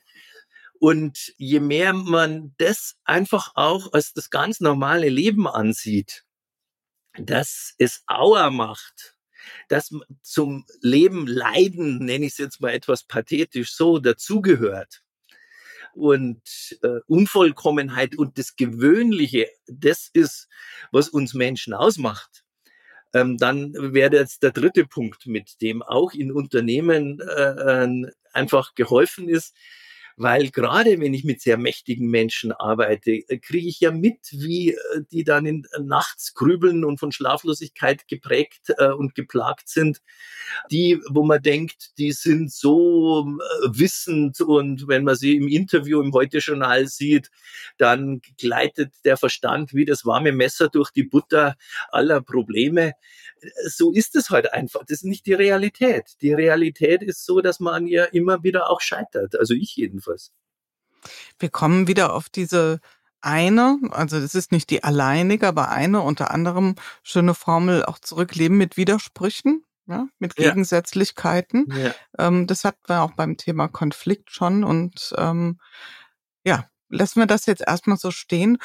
[0.80, 6.24] und je mehr man das einfach auch als das ganz normale Leben ansieht,
[7.18, 9.16] dass es Auer macht,
[9.68, 9.90] dass
[10.22, 15.02] zum Leben Leiden, nenne ich es jetzt mal etwas pathetisch so, dazugehört.
[15.94, 16.42] Und
[16.82, 20.48] äh, Unvollkommenheit und das Gewöhnliche, das ist,
[20.92, 22.44] was uns Menschen ausmacht.
[23.14, 27.86] Ähm, dann wäre jetzt der dritte Punkt, mit dem auch in Unternehmen äh,
[28.34, 29.56] einfach geholfen ist,
[30.16, 34.70] weil gerade wenn ich mit sehr mächtigen Menschen arbeite, äh, kriege ich ja mit, wie
[34.70, 40.00] äh, die dann in, äh, nachts grübeln und von Schlaflosigkeit geprägt und geplagt sind.
[40.70, 43.26] Die, wo man denkt, die sind so
[43.68, 47.30] wissend und wenn man sie im Interview im Heute-Journal sieht,
[47.78, 51.56] dann gleitet der Verstand wie das warme Messer durch die Butter
[51.90, 52.92] aller Probleme.
[53.66, 54.80] So ist es halt einfach.
[54.80, 56.16] Das ist nicht die Realität.
[56.22, 59.38] Die Realität ist so, dass man ja immer wieder auch scheitert.
[59.38, 60.05] Also ich jedenfalls.
[61.38, 62.80] Wir kommen wieder auf diese
[63.20, 68.56] eine, also das ist nicht die alleinige, aber eine unter anderem schöne Formel auch zurückleben
[68.56, 71.66] mit Widersprüchen, ja, mit Gegensätzlichkeiten.
[71.76, 71.94] Ja.
[72.18, 75.58] Ähm, das hatten wir auch beim Thema Konflikt schon und ähm,
[76.44, 78.58] ja, lassen wir das jetzt erstmal so stehen.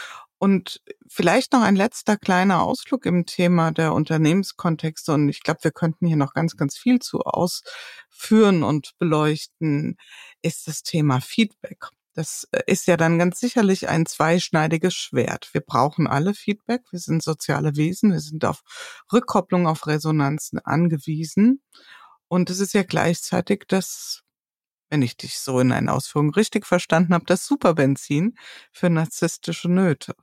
[0.44, 5.14] Und vielleicht noch ein letzter kleiner Ausflug im Thema der Unternehmenskontexte.
[5.14, 9.98] Und ich glaube, wir könnten hier noch ganz, ganz viel zu ausführen und beleuchten,
[10.42, 11.90] ist das Thema Feedback.
[12.14, 15.54] Das äh, ist ja dann ganz sicherlich ein zweischneidiges Schwert.
[15.54, 16.82] Wir brauchen alle Feedback.
[16.90, 18.12] Wir sind soziale Wesen.
[18.12, 18.64] Wir sind auf
[19.14, 21.62] Rückkopplung, auf Resonanzen angewiesen.
[22.28, 24.24] Und es ist ja gleichzeitig das
[24.90, 28.36] wenn ich dich so in einen Ausführungen richtig verstanden habe, das Superbenzin
[28.74, 30.16] für narzisstische Nöte.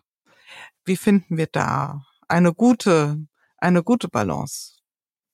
[0.84, 3.26] Wie finden wir da eine gute,
[3.58, 4.78] eine gute Balance?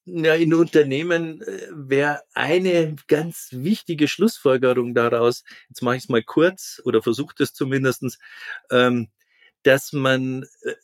[0.07, 6.23] Ja, in Unternehmen äh, wäre eine ganz wichtige Schlussfolgerung daraus, jetzt mache ich es mal
[6.23, 8.19] kurz oder versuche es zumindestens,
[8.71, 9.09] ähm,
[9.63, 10.75] dass man äh,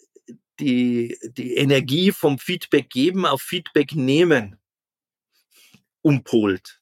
[0.58, 4.58] die, die Energie vom Feedback geben auf Feedback nehmen
[6.02, 6.79] umpolt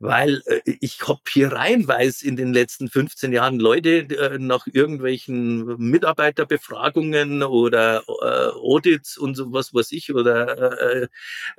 [0.00, 5.76] weil äh, ich hab hier reinweise in den letzten 15 Jahren Leute äh, nach irgendwelchen
[5.78, 11.08] Mitarbeiterbefragungen oder äh, Audits und sowas, was ich, oder äh, äh,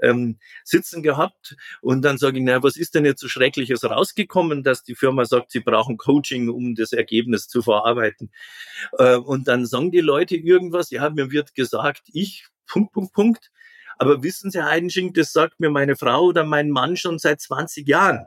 [0.01, 4.63] ähm, sitzen gehabt und dann sage ich, na, was ist denn jetzt so Schreckliches rausgekommen,
[4.63, 8.31] dass die Firma sagt, sie brauchen Coaching, um das Ergebnis zu verarbeiten.
[8.97, 13.51] Äh, und dann sagen die Leute irgendwas, ja, mir wird gesagt, ich, Punkt, Punkt, Punkt,
[13.97, 17.87] aber wissen Sie, Heidenschink, das sagt mir meine Frau oder mein Mann schon seit 20
[17.87, 18.25] Jahren.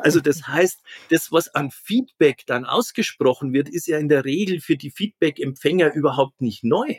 [0.00, 0.80] Also das heißt,
[1.10, 5.92] das, was an Feedback dann ausgesprochen wird, ist ja in der Regel für die Feedback-Empfänger
[5.94, 6.96] überhaupt nicht neu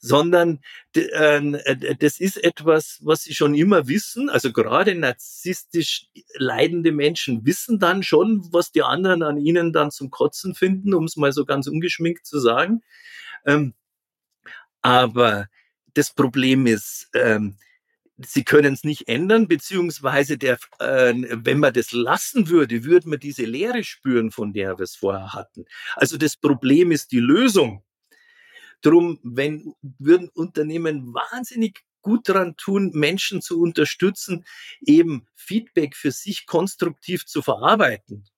[0.00, 0.60] sondern
[0.94, 4.28] ähm, äh, das ist etwas, was sie schon immer wissen.
[4.28, 10.10] Also gerade narzisstisch leidende Menschen wissen dann schon, was die anderen an ihnen dann zum
[10.10, 12.82] Kotzen finden, um es mal so ganz ungeschminkt zu sagen.
[13.46, 13.74] Ähm,
[14.82, 15.48] aber
[15.94, 17.56] das Problem ist, ähm,
[18.18, 23.18] sie können es nicht ändern, beziehungsweise der, äh, wenn man das lassen würde, würde man
[23.18, 25.64] diese Leere spüren, von der wir es vorher hatten.
[25.96, 27.82] Also das Problem ist die Lösung.
[28.82, 34.44] Drum, wenn würden Unternehmen wahnsinnig gut daran tun, Menschen zu unterstützen,
[34.84, 38.28] eben Feedback für sich konstruktiv zu verarbeiten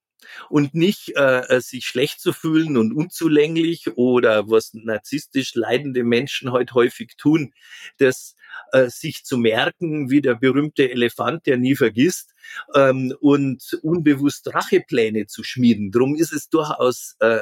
[0.49, 6.53] und nicht äh, äh, sich schlecht zu fühlen und unzulänglich oder was narzisstisch leidende Menschen
[6.53, 7.53] heute häufig tun,
[7.99, 8.35] das
[8.73, 12.35] äh, sich zu merken, wie der berühmte Elefant, der nie vergisst,
[12.75, 15.91] ähm, und unbewusst Rachepläne zu schmieden.
[15.91, 17.41] Drum ist es durchaus äh,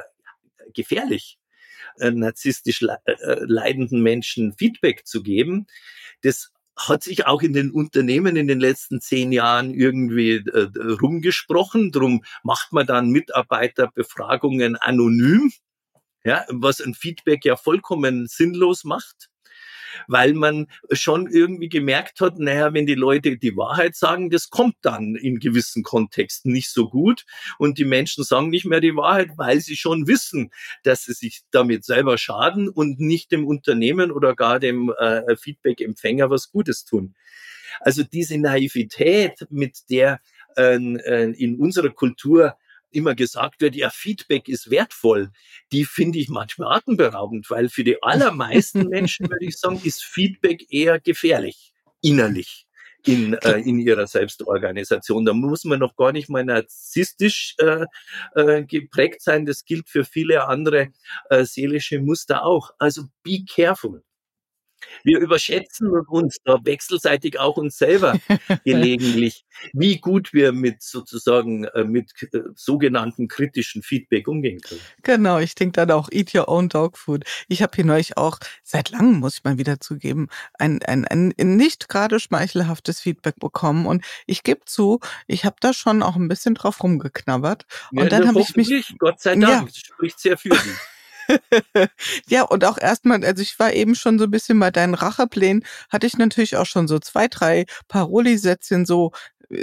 [0.74, 1.38] gefährlich,
[1.98, 5.66] äh, narzisstisch äh, leidenden Menschen Feedback zu geben.
[6.22, 10.68] Das hat sich auch in den Unternehmen in den letzten zehn Jahren irgendwie äh,
[11.00, 11.92] rumgesprochen.
[11.92, 15.52] Drum macht man dann Mitarbeiterbefragungen anonym,
[16.24, 19.30] ja, was ein Feedback ja vollkommen sinnlos macht
[20.06, 24.76] weil man schon irgendwie gemerkt hat, naja, wenn die Leute die Wahrheit sagen, das kommt
[24.82, 27.24] dann in gewissen Kontexten nicht so gut
[27.58, 30.50] und die Menschen sagen nicht mehr die Wahrheit, weil sie schon wissen,
[30.82, 36.30] dass sie sich damit selber schaden und nicht dem Unternehmen oder gar dem äh, Feedback-Empfänger
[36.30, 37.14] was Gutes tun.
[37.80, 40.20] Also diese Naivität, mit der
[40.56, 42.56] äh, äh in unserer Kultur
[42.94, 45.30] immer gesagt wird, ja, Feedback ist wertvoll,
[45.72, 50.66] die finde ich manchmal atemberaubend, weil für die allermeisten Menschen, würde ich sagen, ist Feedback
[50.70, 52.66] eher gefährlich, innerlich.
[53.06, 55.26] In, äh, in ihrer Selbstorganisation.
[55.26, 57.84] Da muss man noch gar nicht mal narzisstisch äh,
[58.34, 59.44] äh, geprägt sein.
[59.44, 60.88] Das gilt für viele andere
[61.28, 62.70] äh, seelische Muster auch.
[62.78, 64.02] Also be careful.
[65.02, 68.18] Wir überschätzen uns da wechselseitig auch uns selber
[68.64, 74.80] gelegentlich, wie gut wir mit sozusagen äh, mit äh, sogenannten kritischen Feedback umgehen können.
[75.02, 77.24] Genau, ich denke dann auch Eat Your Own Dog Food.
[77.48, 81.34] Ich habe hier neulich auch seit langem, muss ich mal wieder zugeben, ein, ein, ein
[81.38, 86.28] nicht gerade schmeichelhaftes Feedback bekommen und ich gebe zu, ich habe da schon auch ein
[86.28, 89.64] bisschen drauf rumgeknabbert und ja, dann habe ich mich Gott sei Dank, ja.
[89.64, 90.70] das spricht sehr für Sie.
[92.28, 95.64] ja, und auch erstmal, also ich war eben schon so ein bisschen bei deinen Racheplänen,
[95.90, 99.12] hatte ich natürlich auch schon so zwei, drei Paroli-Sätzchen so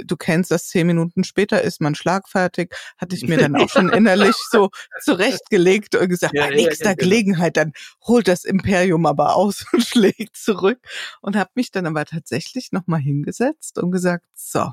[0.04, 3.88] du kennst das, zehn Minuten später ist man schlagfertig, hatte ich mir dann auch schon
[3.92, 4.70] innerlich so
[5.02, 7.02] zurechtgelegt und gesagt, ja, bei nächster ja, genau.
[7.02, 7.72] Gelegenheit, dann
[8.06, 10.78] holt das Imperium aber aus und schlägt zurück
[11.20, 14.70] und habe mich dann aber tatsächlich nochmal hingesetzt und gesagt, so,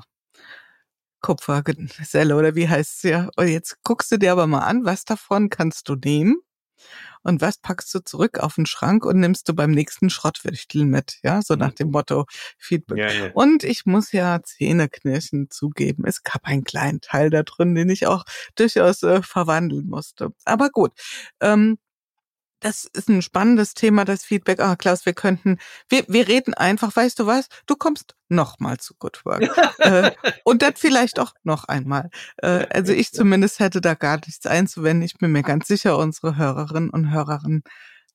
[1.20, 3.28] Kupfergeselle oder wie heißt es ja.
[3.36, 6.36] Und jetzt guckst du dir aber mal an, was davon kannst du nehmen
[7.22, 11.18] und was packst du zurück auf den Schrank und nimmst du beim nächsten Schrottwichtel mit,
[11.22, 12.26] ja, so nach dem Motto
[12.58, 12.98] Feedback.
[12.98, 13.30] Ja, ja.
[13.34, 18.06] Und ich muss ja Zähneknirschen zugeben, es gab einen kleinen Teil da drin, den ich
[18.06, 18.24] auch
[18.54, 20.30] durchaus äh, verwandeln musste.
[20.44, 20.92] Aber gut,
[21.40, 21.78] ähm,
[22.60, 24.60] das ist ein spannendes Thema, das Feedback.
[24.60, 25.58] Ah, Klaus, wir könnten,
[25.88, 27.48] wir, wir reden einfach, weißt du was?
[27.66, 29.50] Du kommst nochmal zu Good Work.
[29.78, 30.12] äh,
[30.44, 32.10] und dann vielleicht auch noch einmal.
[32.36, 35.02] Äh, also ich zumindest hätte da gar nichts einzuwenden.
[35.02, 37.62] Ich bin mir ganz sicher, unsere Hörerinnen und Hörerinnen,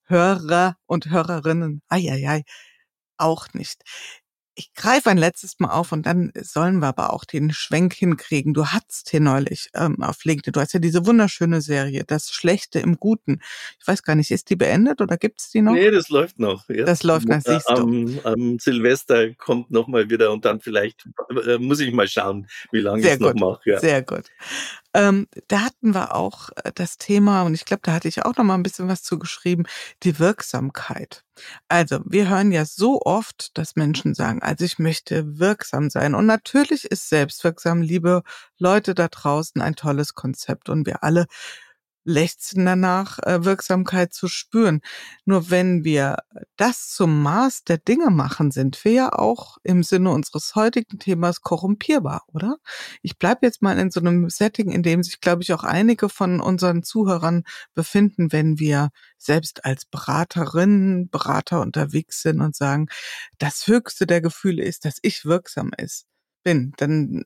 [0.03, 2.43] Hörer und Hörerinnen, ai, ai, ai,
[3.17, 3.81] auch nicht
[4.55, 8.53] ich greife ein letztes Mal auf und dann sollen wir aber auch den Schwenk hinkriegen.
[8.53, 12.79] Du hattest hier neulich ähm, auf LinkedIn, du hast ja diese wunderschöne Serie, Das Schlechte
[12.79, 13.41] im Guten.
[13.79, 15.73] Ich weiß gar nicht, ist die beendet oder gibt's die noch?
[15.73, 16.67] Nee, das läuft noch.
[16.69, 16.85] Ja.
[16.85, 17.73] Das läuft noch, siehst du.
[17.73, 21.05] Am, am Silvester kommt noch mal wieder und dann vielleicht
[21.45, 23.61] äh, muss ich mal schauen, wie lange ich es noch mache.
[23.65, 23.79] Ja.
[23.79, 24.25] Sehr gut.
[24.95, 28.37] Ähm, da hatten wir auch äh, das Thema, und ich glaube, da hatte ich auch
[28.37, 29.67] noch mal ein bisschen was zugeschrieben,
[30.03, 31.25] die Wirksamkeit.
[31.67, 36.15] Also, wir hören ja so oft, dass Menschen sagen, also ich möchte wirksam sein.
[36.15, 38.23] Und natürlich ist selbstwirksam, liebe
[38.57, 40.69] Leute da draußen, ein tolles Konzept.
[40.69, 41.25] Und wir alle
[42.05, 44.81] lechzen danach, äh, Wirksamkeit zu spüren.
[45.25, 46.17] Nur wenn wir
[46.55, 51.41] das zum Maß der Dinge machen, sind wir ja auch im Sinne unseres heutigen Themas
[51.41, 52.57] korrumpierbar, oder?
[53.01, 56.07] Ich bleibe jetzt mal in so einem Setting, in dem sich, glaube ich, auch einige
[56.09, 57.43] von unseren Zuhörern
[57.73, 62.87] befinden, wenn wir selbst als Beraterinnen, Berater unterwegs sind und sagen,
[63.39, 66.05] das höchste der Gefühle ist, dass ich wirksam ist
[66.45, 67.23] bin, dann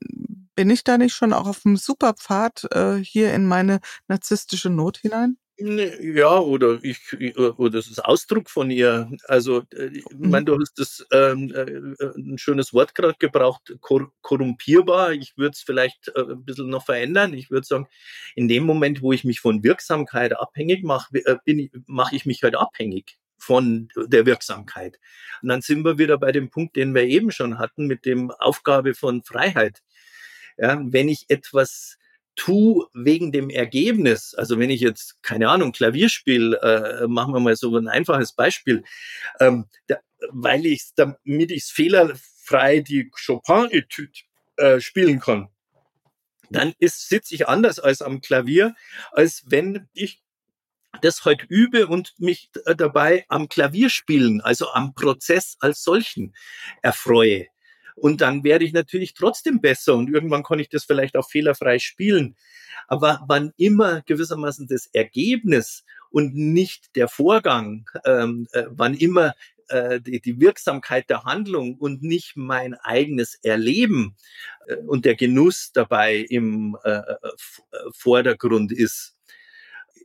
[0.60, 3.80] bin ich da nicht schon auch auf einem super Pfad äh, hier in meine
[4.10, 5.38] narzisstische Not hinein?
[5.58, 7.00] Ne, ja, oder ich,
[7.38, 9.10] oder das ist Ausdruck von ihr.
[9.30, 10.30] Also, äh, ich mhm.
[10.30, 15.14] meine, du hast das ähm, äh, ein schönes Wort gerade gebraucht, kor korrumpierbar.
[15.14, 17.34] Ich würde es vielleicht äh, ein bisschen noch verändern.
[17.34, 17.88] Ich würde sagen,
[18.36, 22.58] in dem Moment, wo ich mich von Wirksamkeit abhängig mache, äh, mache ich mich halt
[22.58, 25.00] abhängig von der Wirksamkeit.
[25.42, 28.30] Und dann sind wir wieder bei dem Punkt, den wir eben schon hatten, mit dem
[28.32, 29.82] Aufgabe von Freiheit.
[30.60, 31.98] Ja, wenn ich etwas
[32.36, 37.40] tu wegen dem Ergebnis, also wenn ich jetzt, keine Ahnung, Klavier spiele, äh, machen wir
[37.40, 38.84] mal so ein einfaches Beispiel,
[39.40, 39.98] ähm, da,
[40.32, 44.12] weil ich damit ich fehlerfrei die Chopin-Etüde
[44.58, 45.50] äh, spielen kann,
[46.50, 48.76] dann ist sitze ich anders als am Klavier,
[49.12, 50.22] als wenn ich
[51.02, 56.34] das heute übe und mich dabei am Klavierspielen, also am Prozess als solchen
[56.82, 57.48] erfreue.
[58.00, 61.80] Und dann werde ich natürlich trotzdem besser und irgendwann kann ich das vielleicht auch fehlerfrei
[61.80, 62.36] spielen.
[62.88, 69.34] Aber wann immer gewissermaßen das Ergebnis und nicht der Vorgang, ähm, äh, wann immer
[69.68, 74.16] äh, die, die Wirksamkeit der Handlung und nicht mein eigenes Erleben
[74.68, 79.16] äh, und der Genuss dabei im äh, äh, äh Vordergrund ist,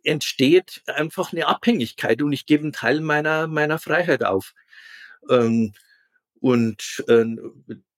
[0.02, 4.52] entsteht einfach eine Abhängigkeit und ich gebe einen Teil meiner, meiner Freiheit auf.
[5.30, 5.72] Ähm,
[6.44, 7.24] und äh,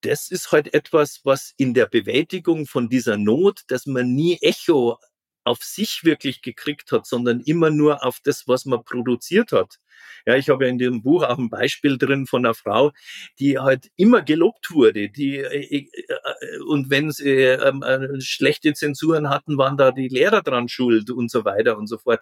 [0.03, 4.99] das ist halt etwas, was in der Bewältigung von dieser Not, dass man nie Echo
[5.43, 9.81] auf sich wirklich gekriegt hat, sondern immer nur auf das, was man produziert hat.
[10.27, 12.93] Ja, ich habe ja in dem Buch auch ein Beispiel drin von einer Frau,
[13.41, 19.29] die halt immer gelobt wurde, die äh, äh, und wenn sie ähm, äh, schlechte Zensuren
[19.29, 22.21] hatten, waren da die Lehrer dran schuld und so weiter und so fort.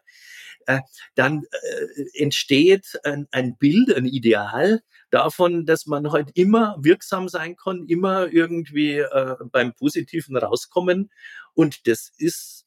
[0.67, 0.81] Äh,
[1.15, 7.57] dann äh, entsteht ein, ein Bild, ein Ideal davon, dass man halt immer wirksam sein
[7.57, 11.11] kann, immer irgendwie äh, beim Positiven rauskommen
[11.55, 12.63] und das ist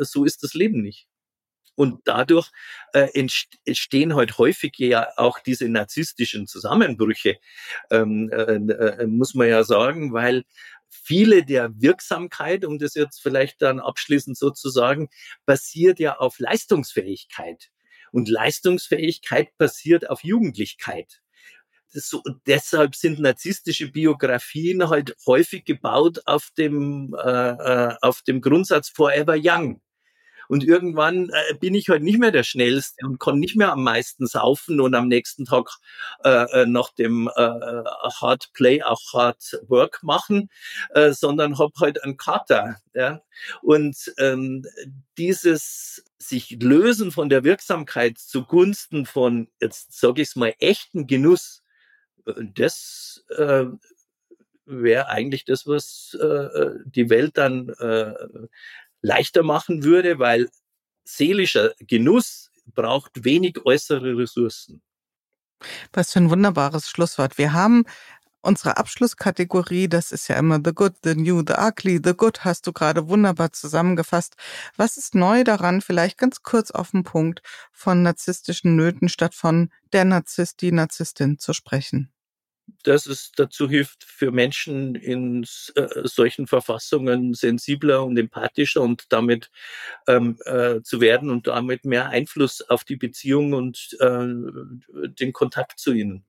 [0.00, 1.06] so ist das Leben nicht.
[1.80, 2.50] Und dadurch
[2.92, 3.08] äh,
[3.64, 7.38] entstehen halt häufig ja auch diese narzisstischen Zusammenbrüche,
[7.90, 10.44] ähm, äh, äh, muss man ja sagen, weil
[10.90, 15.08] viele der Wirksamkeit, um das jetzt vielleicht dann abschließend sozusagen,
[15.46, 17.70] basiert ja auf Leistungsfähigkeit.
[18.12, 21.20] Und Leistungsfähigkeit basiert auf Jugendlichkeit.
[21.92, 28.88] So, deshalb sind narzisstische Biografien halt häufig gebaut auf dem, äh, äh auf dem Grundsatz
[28.90, 29.80] Forever Young.
[30.50, 33.84] Und irgendwann äh, bin ich halt nicht mehr der Schnellste und kann nicht mehr am
[33.84, 35.68] meisten saufen und am nächsten Tag
[36.24, 37.84] äh, äh nach dem äh, äh,
[38.20, 40.50] Hard Play auch Hard Work machen,
[40.92, 42.78] äh, sondern hab halt einen Kater.
[42.94, 43.22] Ja?
[43.62, 44.66] Und ähm,
[45.16, 51.62] dieses sich lösen von der Wirksamkeit zugunsten von, jetzt sage ich es mal, echten Genuss,
[52.26, 53.66] äh, das äh,
[54.66, 58.14] wäre eigentlich das, was äh, die Welt dann äh,
[59.02, 60.48] leichter machen würde, weil
[61.04, 64.82] seelischer Genuss braucht wenig äußere Ressourcen.
[65.92, 67.36] Was für ein wunderbares Schlusswort.
[67.36, 67.84] Wir haben
[68.42, 72.00] unsere Abschlusskategorie, das ist ja immer The Good, The New, The Ugly.
[72.02, 74.36] The Good hast du gerade wunderbar zusammengefasst.
[74.76, 79.70] Was ist neu daran, vielleicht ganz kurz auf den Punkt, von narzisstischen Nöten statt von
[79.92, 82.10] der Narzisst, die Narzisstin zu sprechen?
[82.82, 85.44] Dass es dazu hilft, für Menschen in
[85.74, 89.50] äh, solchen Verfassungen sensibler und empathischer und damit
[90.06, 94.26] ähm, äh, zu werden und damit mehr Einfluss auf die Beziehung und äh,
[95.08, 96.24] den Kontakt zu ihnen.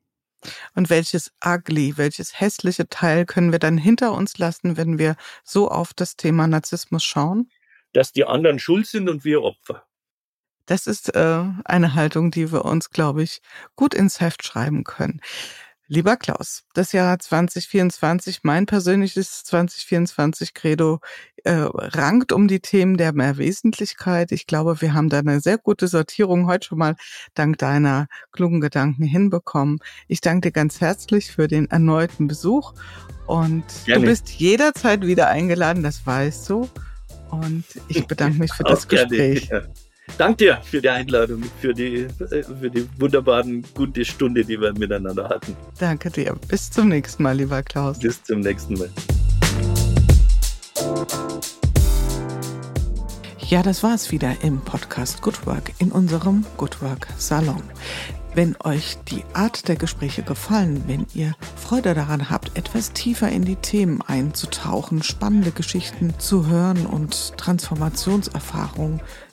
[0.73, 5.69] Und welches ugly, welches hässliche Teil können wir dann hinter uns lassen, wenn wir so
[5.69, 7.49] auf das Thema Narzissmus schauen?
[7.93, 9.85] Dass die anderen schuld sind und wir Opfer.
[10.65, 13.41] Das ist äh, eine Haltung, die wir uns, glaube ich,
[13.75, 15.21] gut ins Heft schreiben können.
[15.93, 21.01] Lieber Klaus, das Jahr 2024, mein persönliches 2024 Credo,
[21.43, 24.31] äh, rankt um die Themen der Mehrwesentlichkeit.
[24.31, 26.95] Ich glaube, wir haben da eine sehr gute Sortierung heute schon mal
[27.33, 29.79] dank deiner klugen Gedanken hinbekommen.
[30.07, 32.73] Ich danke dir ganz herzlich für den erneuten Besuch
[33.27, 34.05] und Gerne.
[34.05, 36.69] du bist jederzeit wieder eingeladen, das weißt du.
[37.31, 39.49] Und ich bedanke mich für das Gespräch.
[39.49, 39.73] Gerne.
[40.17, 44.73] Danke dir für die Einladung, für die, äh, für die wunderbaren, gute Stunde, die wir
[44.73, 45.55] miteinander hatten.
[45.79, 46.35] Danke dir.
[46.47, 47.99] Bis zum nächsten Mal, lieber Klaus.
[47.99, 48.89] Bis zum nächsten Mal.
[53.39, 57.61] Ja, das war es wieder im Podcast Good Work in unserem Good Work Salon.
[58.33, 63.43] Wenn euch die Art der Gespräche gefallen, wenn ihr Freude daran habt, etwas tiefer in
[63.43, 69.01] die Themen einzutauchen, spannende Geschichten zu hören und Transformationserfahrungen